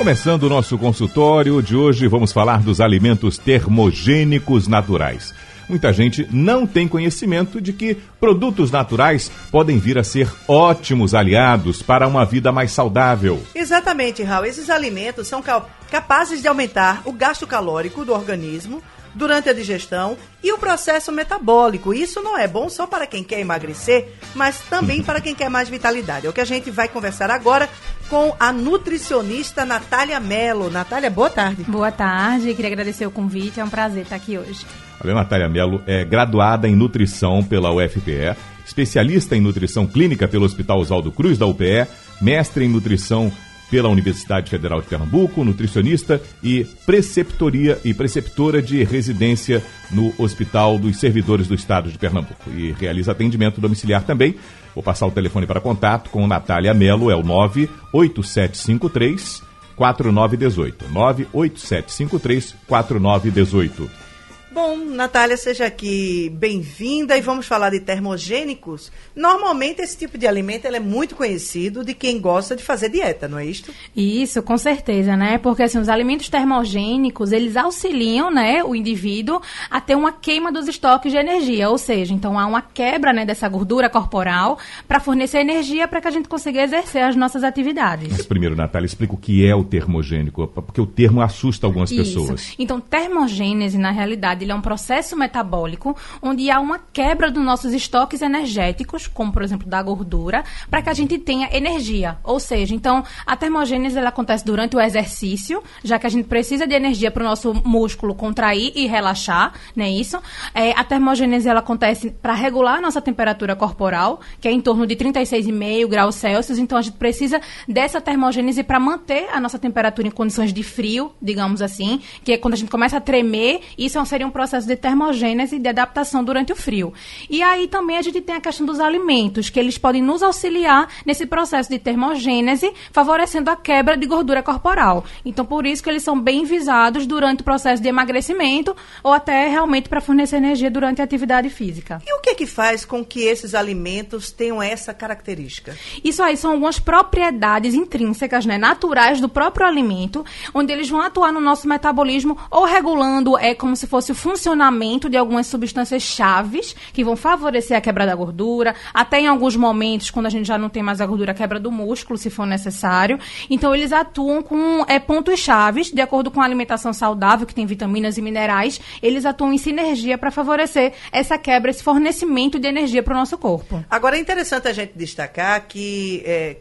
Começando 0.00 0.44
o 0.44 0.48
nosso 0.48 0.78
consultório 0.78 1.62
de 1.62 1.76
hoje, 1.76 2.08
vamos 2.08 2.32
falar 2.32 2.62
dos 2.62 2.80
alimentos 2.80 3.36
termogênicos 3.36 4.66
naturais. 4.66 5.34
Muita 5.68 5.92
gente 5.92 6.26
não 6.32 6.66
tem 6.66 6.88
conhecimento 6.88 7.60
de 7.60 7.70
que 7.74 7.98
produtos 8.18 8.70
naturais 8.70 9.30
podem 9.50 9.78
vir 9.78 9.98
a 9.98 10.02
ser 10.02 10.32
ótimos 10.48 11.14
aliados 11.14 11.82
para 11.82 12.08
uma 12.08 12.24
vida 12.24 12.50
mais 12.50 12.72
saudável. 12.72 13.42
Exatamente, 13.54 14.22
Raul. 14.22 14.46
Esses 14.46 14.70
alimentos 14.70 15.28
são 15.28 15.44
capazes 15.90 16.40
de 16.40 16.48
aumentar 16.48 17.02
o 17.04 17.12
gasto 17.12 17.46
calórico 17.46 18.02
do 18.02 18.14
organismo 18.14 18.82
durante 19.14 19.48
a 19.48 19.52
digestão 19.52 20.16
e 20.42 20.52
o 20.52 20.58
processo 20.58 21.10
metabólico. 21.12 21.92
Isso 21.92 22.20
não 22.22 22.38
é 22.38 22.46
bom 22.46 22.68
só 22.68 22.86
para 22.86 23.06
quem 23.06 23.22
quer 23.22 23.40
emagrecer, 23.40 24.08
mas 24.34 24.60
também 24.68 25.02
para 25.02 25.20
quem 25.20 25.34
quer 25.34 25.48
mais 25.48 25.68
vitalidade. 25.68 26.26
É 26.26 26.30
o 26.30 26.32
que 26.32 26.40
a 26.40 26.44
gente 26.44 26.70
vai 26.70 26.88
conversar 26.88 27.30
agora 27.30 27.68
com 28.08 28.34
a 28.38 28.52
nutricionista 28.52 29.64
Natália 29.64 30.18
Mello. 30.18 30.70
Natália, 30.70 31.10
boa 31.10 31.30
tarde. 31.30 31.62
Boa 31.64 31.92
tarde, 31.92 32.54
queria 32.54 32.70
agradecer 32.70 33.06
o 33.06 33.10
convite, 33.10 33.60
é 33.60 33.64
um 33.64 33.70
prazer 33.70 34.02
estar 34.02 34.16
aqui 34.16 34.36
hoje. 34.36 34.66
A 35.00 35.14
Natália 35.14 35.48
Mello 35.48 35.82
é 35.86 36.04
graduada 36.04 36.68
em 36.68 36.76
nutrição 36.76 37.42
pela 37.42 37.72
UFPE, 37.72 38.36
especialista 38.66 39.34
em 39.34 39.40
nutrição 39.40 39.86
clínica 39.86 40.28
pelo 40.28 40.44
Hospital 40.44 40.78
Oswaldo 40.78 41.10
Cruz 41.10 41.38
da 41.38 41.46
UPE, 41.46 41.86
mestre 42.20 42.64
em 42.64 42.68
nutrição 42.68 43.32
pela 43.70 43.88
Universidade 43.88 44.50
Federal 44.50 44.80
de 44.80 44.88
Pernambuco, 44.88 45.44
nutricionista 45.44 46.20
e 46.42 46.64
preceptoria 46.84 47.78
e 47.84 47.94
preceptora 47.94 48.60
de 48.60 48.82
residência 48.82 49.62
no 49.90 50.12
Hospital 50.18 50.78
dos 50.78 50.98
Servidores 50.98 51.46
do 51.46 51.54
Estado 51.54 51.90
de 51.90 51.96
Pernambuco 51.96 52.50
e 52.50 52.72
realiza 52.72 53.12
atendimento 53.12 53.60
domiciliar 53.60 54.02
também. 54.02 54.34
Vou 54.74 54.82
passar 54.82 55.06
o 55.06 55.10
telefone 55.10 55.46
para 55.46 55.60
contato 55.60 56.10
com 56.10 56.26
Natália 56.26 56.74
Melo, 56.74 57.10
é 57.10 57.16
o 57.16 57.22
98753 57.22 59.42
4918. 59.76 60.86
98753 60.90 62.56
4918. 62.66 64.09
Bom, 64.52 64.76
Natália, 64.76 65.36
seja 65.36 65.66
aqui 65.66 66.28
bem-vinda 66.34 67.16
e 67.16 67.20
vamos 67.20 67.46
falar 67.46 67.70
de 67.70 67.78
termogênicos. 67.78 68.90
Normalmente 69.14 69.80
esse 69.80 69.96
tipo 69.96 70.18
de 70.18 70.26
alimento 70.26 70.66
é 70.66 70.80
muito 70.80 71.14
conhecido 71.14 71.84
de 71.84 71.94
quem 71.94 72.20
gosta 72.20 72.56
de 72.56 72.64
fazer 72.64 72.88
dieta, 72.88 73.28
não 73.28 73.38
é 73.38 73.46
isto? 73.46 73.72
Isso, 73.94 74.42
com 74.42 74.58
certeza, 74.58 75.16
né? 75.16 75.38
Porque 75.38 75.62
assim, 75.62 75.78
os 75.78 75.88
alimentos 75.88 76.28
termogênicos, 76.28 77.30
eles 77.30 77.56
auxiliam, 77.56 78.28
né, 78.28 78.64
o 78.64 78.74
indivíduo 78.74 79.40
a 79.70 79.80
ter 79.80 79.94
uma 79.94 80.10
queima 80.10 80.50
dos 80.50 80.66
estoques 80.66 81.12
de 81.12 81.18
energia, 81.18 81.70
ou 81.70 81.78
seja, 81.78 82.12
então 82.12 82.36
há 82.36 82.44
uma 82.44 82.60
quebra, 82.60 83.12
né, 83.12 83.24
dessa 83.24 83.48
gordura 83.48 83.88
corporal 83.88 84.58
para 84.88 84.98
fornecer 84.98 85.38
energia 85.38 85.86
para 85.86 86.00
que 86.00 86.08
a 86.08 86.10
gente 86.10 86.28
consiga 86.28 86.60
exercer 86.60 87.04
as 87.04 87.14
nossas 87.14 87.44
atividades. 87.44 88.08
Mas 88.10 88.26
primeiro, 88.26 88.56
Natália, 88.56 88.86
explica 88.86 89.14
o 89.14 89.16
que 89.16 89.46
é 89.46 89.54
o 89.54 89.62
termogênico, 89.62 90.48
porque 90.48 90.80
o 90.80 90.86
termo 90.86 91.22
assusta 91.22 91.68
algumas 91.68 91.92
Isso. 91.92 92.02
pessoas. 92.02 92.54
Então, 92.58 92.80
termogênese, 92.80 93.78
na 93.78 93.92
realidade, 93.92 94.39
ele 94.44 94.52
é 94.52 94.54
um 94.54 94.60
processo 94.60 95.16
metabólico 95.16 95.96
onde 96.22 96.50
há 96.50 96.60
uma 96.60 96.78
quebra 96.92 97.30
dos 97.30 97.42
nossos 97.42 97.72
estoques 97.72 98.22
energéticos, 98.22 99.06
como 99.06 99.32
por 99.32 99.42
exemplo 99.42 99.68
da 99.68 99.82
gordura, 99.82 100.44
para 100.70 100.82
que 100.82 100.90
a 100.90 100.94
gente 100.94 101.18
tenha 101.18 101.48
energia. 101.52 102.18
Ou 102.24 102.40
seja, 102.40 102.74
então 102.74 103.04
a 103.26 103.36
termogênese 103.36 103.98
ela 103.98 104.08
acontece 104.08 104.44
durante 104.44 104.76
o 104.76 104.80
exercício, 104.80 105.62
já 105.82 105.98
que 105.98 106.06
a 106.06 106.10
gente 106.10 106.26
precisa 106.26 106.66
de 106.66 106.74
energia 106.74 107.10
para 107.10 107.22
o 107.22 107.26
nosso 107.26 107.54
músculo 107.64 108.14
contrair 108.14 108.72
e 108.74 108.86
relaxar, 108.86 109.52
não 109.74 109.84
é 109.84 109.90
isso? 109.90 110.20
É, 110.54 110.72
a 110.72 110.84
termogênese 110.84 111.48
ela 111.48 111.60
acontece 111.60 112.10
para 112.10 112.34
regular 112.34 112.78
a 112.78 112.80
nossa 112.80 113.00
temperatura 113.00 113.56
corporal, 113.56 114.20
que 114.40 114.48
é 114.48 114.52
em 114.52 114.60
torno 114.60 114.86
de 114.86 114.96
36,5 114.96 115.88
graus 115.88 116.14
Celsius, 116.14 116.58
então 116.58 116.78
a 116.78 116.82
gente 116.82 116.96
precisa 116.96 117.40
dessa 117.68 118.00
termogênese 118.00 118.62
para 118.62 118.80
manter 118.80 119.28
a 119.32 119.40
nossa 119.40 119.58
temperatura 119.58 120.08
em 120.08 120.10
condições 120.10 120.52
de 120.52 120.62
frio, 120.62 121.12
digamos 121.20 121.62
assim, 121.62 122.00
que 122.24 122.32
é 122.32 122.38
quando 122.38 122.54
a 122.54 122.56
gente 122.56 122.70
começa 122.70 122.96
a 122.96 123.00
tremer, 123.00 123.60
isso 123.78 124.04
seria 124.06 124.26
um 124.26 124.29
um 124.30 124.32
processo 124.32 124.66
de 124.66 124.76
termogênese 124.76 125.56
e 125.56 125.58
de 125.58 125.68
adaptação 125.68 126.24
durante 126.24 126.52
o 126.52 126.56
frio. 126.56 126.94
E 127.28 127.42
aí 127.42 127.68
também 127.68 127.98
a 127.98 128.02
gente 128.02 128.20
tem 128.20 128.36
a 128.36 128.40
questão 128.40 128.64
dos 128.64 128.80
alimentos, 128.80 129.50
que 129.50 129.60
eles 129.60 129.76
podem 129.76 130.02
nos 130.02 130.22
auxiliar 130.22 130.88
nesse 131.04 131.26
processo 131.26 131.68
de 131.68 131.78
termogênese, 131.78 132.72
favorecendo 132.92 133.50
a 133.50 133.56
quebra 133.56 133.96
de 133.96 134.06
gordura 134.06 134.42
corporal. 134.42 135.04
Então, 135.24 135.44
por 135.44 135.66
isso 135.66 135.82
que 135.82 135.90
eles 135.90 136.02
são 136.02 136.18
bem 136.18 136.44
visados 136.44 137.06
durante 137.06 137.40
o 137.40 137.44
processo 137.44 137.82
de 137.82 137.88
emagrecimento 137.88 138.74
ou 139.02 139.12
até 139.12 139.48
realmente 139.48 139.88
para 139.88 140.00
fornecer 140.00 140.36
energia 140.36 140.70
durante 140.70 141.00
a 141.00 141.04
atividade 141.04 141.50
física. 141.50 142.00
E 142.06 142.14
o 142.14 142.20
que 142.20 142.30
é 142.30 142.34
que 142.34 142.46
faz 142.46 142.84
com 142.84 143.04
que 143.04 143.24
esses 143.24 143.54
alimentos 143.54 144.30
tenham 144.30 144.62
essa 144.62 144.94
característica? 144.94 145.76
Isso 146.04 146.22
aí 146.22 146.36
são 146.36 146.52
algumas 146.52 146.78
propriedades 146.78 147.74
intrínsecas, 147.74 148.46
né, 148.46 148.56
naturais 148.56 149.20
do 149.20 149.28
próprio 149.28 149.66
alimento, 149.66 150.24
onde 150.54 150.72
eles 150.72 150.88
vão 150.88 151.00
atuar 151.00 151.32
no 151.32 151.40
nosso 151.40 151.68
metabolismo 151.68 152.38
ou 152.50 152.64
regulando, 152.64 153.36
é 153.36 153.54
como 153.54 153.74
se 153.74 153.86
fosse 153.86 154.12
o 154.12 154.14
funcionamento 154.20 155.08
de 155.08 155.16
algumas 155.16 155.46
substâncias 155.46 156.02
chaves 156.02 156.76
que 156.92 157.02
vão 157.02 157.16
favorecer 157.16 157.76
a 157.76 157.80
quebra 157.80 158.06
da 158.06 158.14
gordura, 158.14 158.74
até 158.92 159.20
em 159.20 159.26
alguns 159.26 159.56
momentos, 159.56 160.10
quando 160.10 160.26
a 160.26 160.30
gente 160.30 160.46
já 160.46 160.58
não 160.58 160.68
tem 160.68 160.82
mais 160.82 161.00
a 161.00 161.06
gordura, 161.06 161.32
a 161.32 161.34
quebra 161.34 161.58
do 161.58 161.70
músculo, 161.70 162.18
se 162.18 162.30
for 162.30 162.46
necessário. 162.46 163.18
Então, 163.48 163.74
eles 163.74 163.92
atuam 163.92 164.42
com 164.42 164.84
é, 164.86 164.98
pontos 164.98 165.40
chaves, 165.40 165.90
de 165.90 166.00
acordo 166.00 166.30
com 166.30 166.40
a 166.40 166.44
alimentação 166.44 166.92
saudável, 166.92 167.46
que 167.46 167.54
tem 167.54 167.66
vitaminas 167.66 168.18
e 168.18 168.22
minerais, 168.22 168.80
eles 169.02 169.24
atuam 169.24 169.52
em 169.52 169.58
sinergia 169.58 170.18
para 170.18 170.30
favorecer 170.30 170.92
essa 171.10 171.38
quebra, 171.38 171.70
esse 171.70 171.82
fornecimento 171.82 172.58
de 172.58 172.68
energia 172.68 173.02
para 173.02 173.14
o 173.14 173.16
nosso 173.16 173.38
corpo. 173.38 173.84
Agora, 173.90 174.16
é 174.16 174.20
interessante 174.20 174.68
a 174.68 174.72
gente 174.72 174.92
destacar 174.94 175.66
que 175.66 176.22
é, 176.26 176.56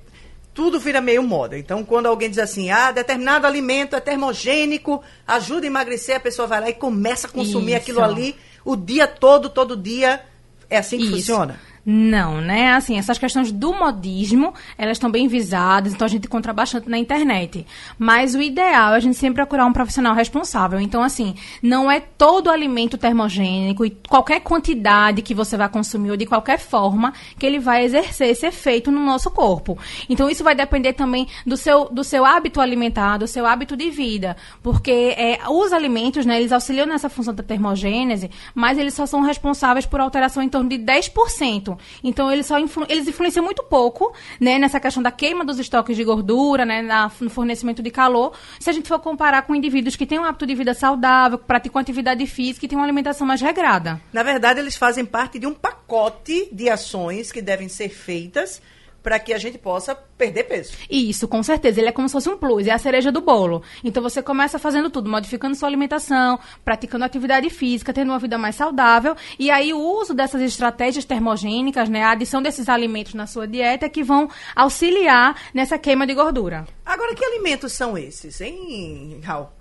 tudo 0.59 0.77
vira 0.77 0.99
meio 0.99 1.23
moda. 1.23 1.57
Então, 1.57 1.85
quando 1.85 2.07
alguém 2.07 2.29
diz 2.29 2.37
assim, 2.37 2.69
ah, 2.69 2.91
determinado 2.91 3.47
alimento 3.47 3.95
é 3.95 4.01
termogênico, 4.01 5.01
ajuda 5.25 5.65
a 5.65 5.67
emagrecer, 5.67 6.17
a 6.17 6.19
pessoa 6.19 6.49
vai 6.49 6.59
lá 6.59 6.69
e 6.69 6.73
começa 6.73 7.27
a 7.27 7.29
consumir 7.29 7.71
Isso. 7.71 7.77
aquilo 7.77 8.03
ali 8.03 8.35
o 8.65 8.75
dia 8.75 9.07
todo, 9.07 9.47
todo 9.47 9.77
dia. 9.77 10.21
É 10.69 10.77
assim 10.77 10.97
que 10.97 11.05
Isso. 11.05 11.13
funciona? 11.13 11.57
Não, 11.85 12.41
né? 12.41 12.73
Assim, 12.73 12.97
essas 12.97 13.17
questões 13.17 13.51
do 13.51 13.73
modismo, 13.73 14.53
elas 14.77 14.97
estão 14.97 15.09
bem 15.09 15.27
visadas, 15.27 15.93
então 15.93 16.05
a 16.05 16.09
gente 16.09 16.25
encontra 16.25 16.53
bastante 16.53 16.89
na 16.89 16.97
internet. 16.97 17.65
Mas 17.97 18.35
o 18.35 18.41
ideal 18.41 18.93
é 18.93 18.97
a 18.97 18.99
gente 18.99 19.17
sempre 19.17 19.35
procurar 19.35 19.65
um 19.65 19.73
profissional 19.73 20.13
responsável. 20.13 20.79
Então, 20.79 21.01
assim, 21.01 21.35
não 21.63 21.89
é 21.89 21.99
todo 21.99 22.49
alimento 22.49 22.97
termogênico 22.97 23.85
e 23.85 23.91
qualquer 24.07 24.41
quantidade 24.41 25.21
que 25.21 25.33
você 25.33 25.57
vai 25.57 25.69
consumir 25.69 26.11
ou 26.11 26.17
de 26.17 26.25
qualquer 26.25 26.59
forma 26.59 27.13
que 27.37 27.45
ele 27.45 27.59
vai 27.59 27.83
exercer 27.83 28.29
esse 28.29 28.45
efeito 28.45 28.91
no 28.91 29.03
nosso 29.03 29.31
corpo. 29.31 29.77
Então, 30.07 30.29
isso 30.29 30.43
vai 30.43 30.53
depender 30.53 30.93
também 30.93 31.27
do 31.45 31.57
seu, 31.57 31.85
do 31.85 32.03
seu 32.03 32.25
hábito 32.25 32.61
alimentar, 32.61 33.17
do 33.17 33.27
seu 33.27 33.45
hábito 33.45 33.75
de 33.75 33.89
vida. 33.89 34.35
Porque 34.61 35.15
é, 35.17 35.39
os 35.49 35.73
alimentos, 35.73 36.25
né, 36.25 36.39
eles 36.39 36.51
auxiliam 36.51 36.85
nessa 36.85 37.09
função 37.09 37.33
da 37.33 37.41
termogênese, 37.41 38.29
mas 38.53 38.77
eles 38.77 38.93
só 38.93 39.05
são 39.05 39.21
responsáveis 39.21 39.85
por 39.85 39.99
alteração 39.99 40.43
em 40.43 40.49
torno 40.49 40.69
de 40.69 40.77
10%. 40.77 41.78
Então, 42.03 42.31
eles, 42.31 42.45
só 42.45 42.59
influ 42.59 42.85
eles 42.89 43.07
influenciam 43.07 43.43
muito 43.43 43.63
pouco 43.63 44.13
né, 44.39 44.57
nessa 44.57 44.79
questão 44.79 45.01
da 45.01 45.11
queima 45.11 45.43
dos 45.45 45.59
estoques 45.59 45.95
de 45.95 46.03
gordura, 46.03 46.65
né, 46.65 46.81
na, 46.81 47.11
no 47.19 47.29
fornecimento 47.29 47.81
de 47.81 47.91
calor, 47.91 48.33
se 48.59 48.69
a 48.69 48.73
gente 48.73 48.87
for 48.87 48.99
comparar 48.99 49.43
com 49.43 49.55
indivíduos 49.55 49.95
que 49.95 50.05
têm 50.05 50.19
um 50.19 50.23
hábito 50.23 50.45
de 50.45 50.55
vida 50.55 50.73
saudável, 50.73 51.37
que 51.37 51.45
praticam 51.45 51.81
atividade 51.81 52.25
física 52.25 52.65
e 52.65 52.69
têm 52.69 52.77
uma 52.77 52.85
alimentação 52.85 53.25
mais 53.25 53.41
regrada. 53.41 54.01
Na 54.11 54.23
verdade, 54.23 54.59
eles 54.59 54.75
fazem 54.75 55.05
parte 55.05 55.39
de 55.39 55.47
um 55.47 55.53
pacote 55.53 56.49
de 56.51 56.69
ações 56.69 57.31
que 57.31 57.41
devem 57.41 57.69
ser 57.69 57.89
feitas 57.89 58.61
para 59.01 59.19
que 59.19 59.33
a 59.33 59.37
gente 59.37 59.57
possa 59.57 59.95
perder 59.95 60.43
peso. 60.43 60.73
Isso, 60.89 61.27
com 61.27 61.41
certeza. 61.41 61.79
Ele 61.79 61.89
é 61.89 61.91
como 61.91 62.07
se 62.07 62.13
fosse 62.13 62.29
um 62.29 62.37
plus, 62.37 62.67
é 62.67 62.71
a 62.71 62.77
cereja 62.77 63.11
do 63.11 63.21
bolo. 63.21 63.63
Então 63.83 64.01
você 64.03 64.21
começa 64.21 64.59
fazendo 64.59 64.89
tudo, 64.89 65.09
modificando 65.09 65.55
sua 65.55 65.67
alimentação, 65.67 66.39
praticando 66.63 67.05
atividade 67.05 67.49
física, 67.49 67.93
tendo 67.93 68.09
uma 68.09 68.19
vida 68.19 68.37
mais 68.37 68.55
saudável. 68.55 69.15
E 69.37 69.49
aí 69.49 69.73
o 69.73 69.79
uso 69.79 70.13
dessas 70.13 70.41
estratégias 70.41 71.05
termogênicas, 71.05 71.89
né, 71.89 72.03
a 72.03 72.11
adição 72.11 72.41
desses 72.41 72.67
alimentos 72.69 73.13
na 73.13 73.27
sua 73.27 73.47
dieta 73.47 73.85
é 73.85 73.89
que 73.89 74.03
vão 74.03 74.29
auxiliar 74.55 75.35
nessa 75.53 75.77
queima 75.77 76.05
de 76.05 76.13
gordura. 76.13 76.65
Agora, 76.85 77.15
que 77.15 77.23
alimentos 77.23 77.73
são 77.73 77.97
esses, 77.97 78.41
hein, 78.41 79.19
Raul? 79.23 79.58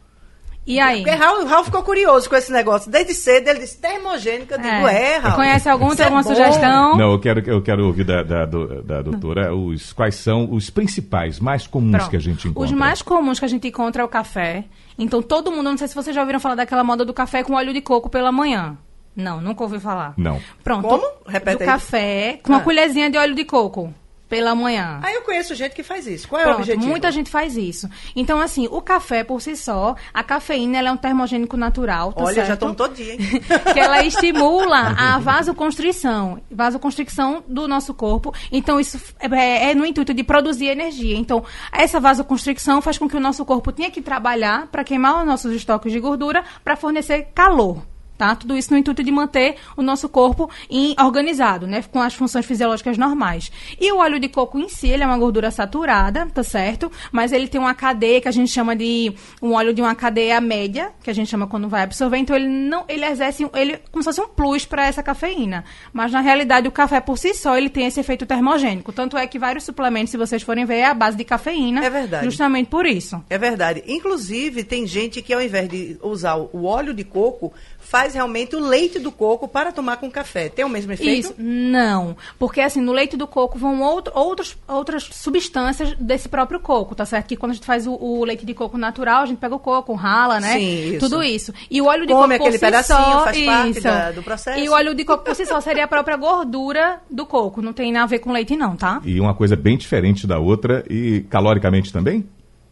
E 0.69 0.79
aí? 0.79 1.03
Porque 1.03 1.17
Raul, 1.17 1.47
Raul 1.47 1.65
ficou 1.65 1.83
curioso 1.83 2.29
com 2.29 2.37
esse 2.37 2.53
negócio. 2.53 2.91
Desde 2.91 3.15
cedo 3.15 3.49
ele 3.49 3.61
disse 3.61 3.79
termogênico. 3.79 4.53
Eu 4.53 4.59
digo, 4.59 4.87
é, 4.87 5.17
Raul. 5.17 5.35
Conhece 5.37 5.69
algum? 5.69 5.89
Tem 5.97 6.03
é 6.03 6.05
alguma 6.05 6.23
bom. 6.23 6.29
sugestão? 6.29 6.97
Não, 6.97 7.13
eu 7.13 7.19
quero, 7.19 7.41
eu 7.51 7.63
quero 7.63 7.87
ouvir 7.87 8.05
da, 8.05 8.23
da, 8.23 8.45
do- 8.45 8.83
da 8.83 9.01
doutora 9.01 9.55
os, 9.55 9.95
quais 9.95 10.15
são 10.17 10.53
os 10.53 10.69
principais, 10.69 11.41
mais 11.41 11.67
comuns 11.67 11.93
Pronto. 11.97 12.11
que 12.11 12.17
a 12.17 12.21
gente 12.21 12.47
encontra. 12.49 12.65
Os 12.67 12.73
mais 12.79 13.01
comuns 13.01 13.39
que 13.39 13.45
a 13.47 13.49
gente 13.49 13.67
encontra 13.67 14.03
é 14.03 14.05
o 14.05 14.09
café. 14.09 14.65
Então, 14.99 15.23
todo 15.23 15.51
mundo, 15.51 15.71
não 15.71 15.79
sei 15.79 15.89
se 15.89 15.95
vocês 15.95 16.15
já 16.15 16.21
ouviram 16.21 16.39
falar 16.39 16.55
daquela 16.57 16.85
moda 16.85 17.03
do 17.05 17.15
café 17.15 17.43
com 17.43 17.55
óleo 17.55 17.73
de 17.73 17.81
coco 17.81 18.11
pela 18.11 18.31
manhã. 18.31 18.77
Não, 19.17 19.41
nunca 19.41 19.63
ouvi 19.65 19.81
falar. 19.81 20.13
Não. 20.19 20.39
Pronto. 20.63 20.87
Como? 20.87 21.05
Repete 21.27 21.57
do 21.59 21.63
aí. 21.63 21.67
café 21.67 22.41
com 22.43 22.53
uma 22.53 22.59
Ah. 22.59 22.63
colherzinha 22.63 23.09
de 23.11 23.17
óleo 23.17 23.35
de 23.35 23.45
coco 23.45 23.93
pela 24.29 24.55
manhã. 24.55 25.01
Aí 25.03 25.15
eu 25.15 25.23
conheço 25.23 25.55
gente 25.55 25.75
que 25.75 25.83
faz 25.83 26.07
isso. 26.07 26.29
Qual 26.29 26.41
é 26.41 26.45
o 26.45 26.47
Pronto, 26.49 26.61
objetivo? 26.61 26.87
muita 26.87 27.11
gente 27.11 27.31
faz 27.31 27.57
isso. 27.57 27.89
Então, 28.15 28.41
assim, 28.41 28.69
o 28.71 28.81
café 28.81 29.25
por 29.25 29.41
si 29.41 29.57
só, 29.57 29.97
a 30.13 30.23
cafeína 30.23 30.79
ela 30.79 30.89
é 30.91 30.93
um 30.93 30.97
termogênico 30.97 31.57
natural, 31.57 32.13
tá 32.13 32.25
Olha, 32.25 32.35
já 32.35 32.47
certo? 32.47 32.61
tomo 32.61 32.75
todo 32.75 32.95
dia, 32.95 33.15
hein? 33.15 33.19
que 33.73 33.81
ela 33.81 34.05
estimula 34.05 34.95
a 34.97 35.19
vasoconstrição, 35.21 36.41
vasoconstricção 36.51 37.43
do 37.49 37.67
nosso 37.67 37.95
corpo. 37.95 38.35
Então, 38.53 38.79
isso 38.79 39.01
é, 39.19 39.71
é 39.71 39.75
no 39.75 39.87
intuito 39.87 40.13
de 40.13 40.23
produzir 40.23 40.67
energia. 40.67 41.17
Então, 41.17 41.43
essa 41.73 41.99
vasoconstricção 41.99 42.83
faz 42.83 42.99
com 42.99 43.09
que 43.09 43.17
o 43.17 43.21
nosso 43.21 43.45
corpo 43.45 43.73
tenha 43.73 43.91
que 43.91 44.03
trabalhar 44.03 44.67
para 44.67 44.85
queimar 44.85 45.21
os 45.21 45.27
nossos 45.27 45.53
estoques 45.55 45.91
de 45.91 46.01
gordura 46.01 46.45
para 46.63 46.77
fornecer 46.77 47.29
calor. 47.35 47.83
Tá? 48.19 48.35
Tudo 48.35 48.57
isso 48.57 48.73
no 48.73 48.79
intuito 48.79 49.03
de 49.05 49.13
manter 49.13 49.55
o 49.77 49.83
nosso 49.83 50.09
corpo 50.09 50.51
em- 50.69 50.97
organizado, 51.01 51.69
né? 51.69 51.85
Com 51.93 52.03
as 52.03 52.15
funções 52.15 52.45
fisiológicas 52.45 52.99
normais. 52.99 53.51
E 53.81 53.93
o 53.93 53.99
óleo 53.99 54.19
de 54.19 54.29
coco 54.29 54.59
em 54.59 54.69
si, 54.69 54.89
ele 54.89 55.05
é 55.05 55.07
uma 55.07 55.17
gordura 55.17 55.53
saturada, 55.53 56.27
tá 56.35 56.43
certo? 56.43 56.91
Mas 57.13 57.31
ele 57.31 57.47
tem 57.47 57.61
uma 57.61 57.75
cadeia 57.75 58.21
que 58.21 58.27
a 58.27 58.33
gente 58.33 58.51
chama 58.51 58.75
de 58.75 59.13
um 59.41 59.53
óleo 59.53 59.73
de 59.73 59.81
uma 59.81 59.95
cadeia 59.95 60.41
média, 60.41 60.91
que 61.01 61.09
a 61.09 61.13
gente 61.13 61.31
chama 61.31 61.47
quando 61.47 61.69
vai 61.69 61.83
absorver. 61.83 62.17
Então 62.19 62.35
ele 62.35 62.49
não, 62.49 62.85
ele 62.89 63.05
exerce 63.05 63.49
ele 63.55 63.79
como 63.93 64.03
se 64.03 64.09
fosse 64.09 64.21
um 64.21 64.27
plus 64.29 64.67
para 64.67 64.85
essa 64.87 65.01
cafeína. 65.03 65.65
Mas 65.93 66.11
na 66.11 66.21
realidade 66.21 66.67
o 66.67 66.73
café 66.73 67.01
por 67.01 67.17
si 67.19 67.33
só 67.35 67.57
ele 67.57 67.71
tem 67.71 67.87
esse 67.87 68.01
efeito 68.01 68.27
termogênico. 68.27 68.93
Tanto 68.93 69.17
é 69.17 69.27
que 69.29 69.39
vários 69.39 69.63
suplementos, 69.63 70.11
se 70.11 70.17
vocês 70.17 70.43
forem 70.43 70.65
ver, 70.65 70.79
é 70.79 70.87
a 70.87 70.95
base 70.95 71.17
de 71.17 71.23
cafeína. 71.25 71.85
É 71.85 71.89
verdade. 71.91 72.25
Justamente 72.25 72.69
por 72.69 72.85
isso. 72.85 73.23
É 73.31 73.39
verdade. 73.39 73.85
Inclusive, 73.87 74.65
tem 74.65 74.87
gente 74.89 75.23
que 75.23 75.33
ao 75.33 75.41
invés 75.41 75.69
de 75.69 75.97
usar 76.03 76.35
o 76.37 76.65
óleo 76.65 76.93
de 76.93 77.05
coco, 77.05 77.53
faz 77.89 78.15
realmente 78.15 78.55
o 78.55 78.61
leite 78.61 78.99
do 78.99 79.11
coco 79.11 79.49
para 79.49 79.73
tomar 79.73 79.97
com 79.97 80.11
café. 80.11 80.49
Tem 80.49 80.65
o 80.65 80.69
mesmo 80.69 80.93
efeito? 80.93 81.29
Isso, 81.31 81.35
não. 81.39 82.17
Porque 82.39 82.61
assim, 82.61 82.81
no 82.81 82.93
leite 82.93 83.17
do 83.17 83.27
coco 83.27 83.59
vão 83.59 83.81
outro, 83.81 84.13
outros, 84.17 84.57
outras 84.69 85.05
substâncias 85.13 85.95
desse 85.95 86.29
próprio 86.29 86.61
coco, 86.61 86.95
tá 86.95 87.05
certo? 87.07 87.27
Que 87.27 87.37
quando 87.37 87.53
a 87.53 87.55
gente 87.55 87.67
faz 87.67 87.87
o, 87.87 87.93
o 87.95 88.25
leite 88.25 88.45
de 88.45 88.55
coco 88.55 88.77
natural, 88.77 89.23
a 89.23 89.27
gente 89.27 89.39
pega 89.39 89.55
o 89.55 89.59
coco, 89.59 89.95
rala, 89.95 90.39
né? 90.41 90.59
Sim, 90.59 90.89
isso. 90.91 90.99
Tudo 91.01 91.23
isso. 91.23 91.53
E 91.71 91.81
o 91.81 91.87
óleo 91.87 92.07
de 92.07 92.13
Come 92.13 92.39
coco 92.39 92.51
por 92.51 92.55
aquele 92.55 92.59
si 92.59 92.59
pedacinho, 92.59 92.99
só, 92.99 93.25
faz 93.25 93.45
parte 93.45 93.81
da- 93.81 94.11
do 94.13 94.23
processo. 94.23 94.59
E 94.61 94.69
o 94.69 94.73
óleo 94.73 94.95
de 94.95 95.05
coco 95.05 95.25
por 95.25 95.35
si 95.35 95.47
só 95.47 95.61
seria 95.61 95.85
a 95.85 95.89
própria 95.89 96.17
gordura 96.17 97.01
do 97.11 97.25
coco. 97.25 97.63
Não 97.63 97.73
tem 97.73 97.93
nada 97.93 98.05
a 98.05 98.09
ver 98.09 98.19
com 98.19 98.33
leite, 98.33 98.57
não, 98.57 98.77
tá? 98.77 99.01
E 99.05 99.19
uma 99.21 99.35
coisa 99.35 99.57
bem 99.57 99.77
diferente 99.77 100.27
da 100.27 100.39
outra 100.39 100.85
e 100.91 101.23
caloricamente 101.31 101.93
também? 101.93 102.25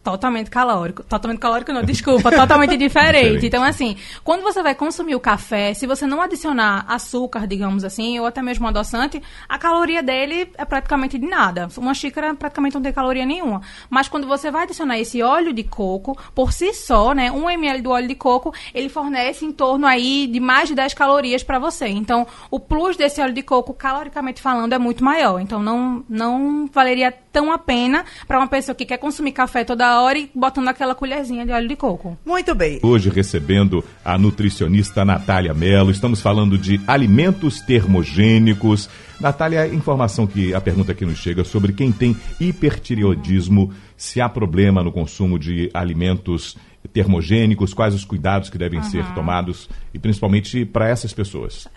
Totalmente 0.07 0.49
calórico. 0.49 1.03
Totalmente 1.03 1.37
calórico 1.37 1.73
não, 1.73 1.83
desculpa, 1.83 2.31
totalmente 2.31 2.77
diferente. 2.79 3.45
Então, 3.45 3.61
assim, 3.61 3.97
quando 4.23 4.41
você 4.41 4.63
vai 4.63 4.73
consumir 4.73 5.15
o 5.15 5.19
café, 5.19 5.73
se 5.73 5.85
você 5.85 6.07
não 6.07 6.21
adicionar 6.21 6.85
açúcar, 6.87 7.45
digamos 7.45 7.83
assim, 7.83 8.17
ou 8.17 8.25
até 8.25 8.41
mesmo 8.41 8.65
um 8.65 8.69
adoçante, 8.69 9.21
a 9.49 9.59
caloria 9.59 10.01
dele 10.01 10.49
é 10.57 10.63
praticamente 10.63 11.17
de 11.17 11.27
nada. 11.27 11.67
Uma 11.75 11.93
xícara 11.93 12.33
praticamente 12.33 12.75
não 12.75 12.81
tem 12.81 12.93
caloria 12.93 13.25
nenhuma. 13.25 13.61
Mas 13.89 14.07
quando 14.07 14.25
você 14.25 14.49
vai 14.49 14.63
adicionar 14.63 14.97
esse 14.97 15.21
óleo 15.21 15.51
de 15.51 15.65
coco, 15.65 16.17
por 16.33 16.53
si 16.53 16.73
só, 16.73 17.13
né, 17.13 17.29
um 17.29 17.49
ml 17.49 17.81
do 17.81 17.89
óleo 17.89 18.07
de 18.07 18.15
coco, 18.15 18.53
ele 18.73 18.87
fornece 18.87 19.43
em 19.43 19.51
torno 19.51 19.85
aí 19.85 20.25
de 20.25 20.39
mais 20.39 20.69
de 20.69 20.75
10 20.75 20.93
calorias 20.93 21.43
para 21.43 21.59
você. 21.59 21.87
Então, 21.87 22.25
o 22.49 22.61
plus 22.61 22.95
desse 22.95 23.19
óleo 23.19 23.33
de 23.33 23.43
coco, 23.43 23.73
caloricamente 23.73 24.41
falando, 24.41 24.71
é 24.71 24.79
muito 24.79 25.03
maior. 25.03 25.41
Então, 25.41 25.61
não, 25.61 26.01
não 26.07 26.65
valeria 26.71 27.11
tão 27.11 27.51
a 27.51 27.57
pena 27.57 28.05
para 28.25 28.37
uma 28.37 28.47
pessoa 28.47 28.73
que 28.73 28.85
quer 28.85 28.97
consumir 28.97 29.33
café 29.33 29.65
toda 29.65 29.85
hora 29.85 29.96
e 30.15 30.29
botando 30.33 30.67
aquela 30.67 30.93
colherzinha 30.93 31.45
de 31.45 31.51
óleo 31.51 31.67
de 31.67 31.75
coco. 31.75 32.17
Muito 32.25 32.53
bem. 32.53 32.79
Hoje 32.83 33.09
recebendo 33.09 33.83
a 34.05 34.17
nutricionista 34.17 35.03
Natália 35.03 35.53
Mello. 35.53 35.89
Estamos 35.89 36.21
falando 36.21 36.57
de 36.57 36.79
alimentos 36.85 37.59
termogênicos. 37.61 38.89
Natália, 39.19 39.67
informação 39.67 40.27
que 40.27 40.53
a 40.53 40.61
pergunta 40.61 40.93
que 40.93 41.05
nos 41.05 41.17
chega 41.17 41.43
sobre 41.43 41.73
quem 41.73 41.91
tem 41.91 42.15
hipertireoidismo, 42.39 43.73
se 43.95 44.21
há 44.21 44.29
problema 44.29 44.83
no 44.83 44.91
consumo 44.91 45.39
de 45.39 45.71
alimentos 45.73 46.55
termogênicos, 46.93 47.73
quais 47.73 47.93
os 47.93 48.05
cuidados 48.05 48.49
que 48.49 48.57
devem 48.57 48.81
ser 48.83 49.03
tomados 49.13 49.69
e 49.93 49.99
principalmente 49.99 50.63
para 50.65 50.87
essas 50.87 51.13
pessoas. 51.13 51.67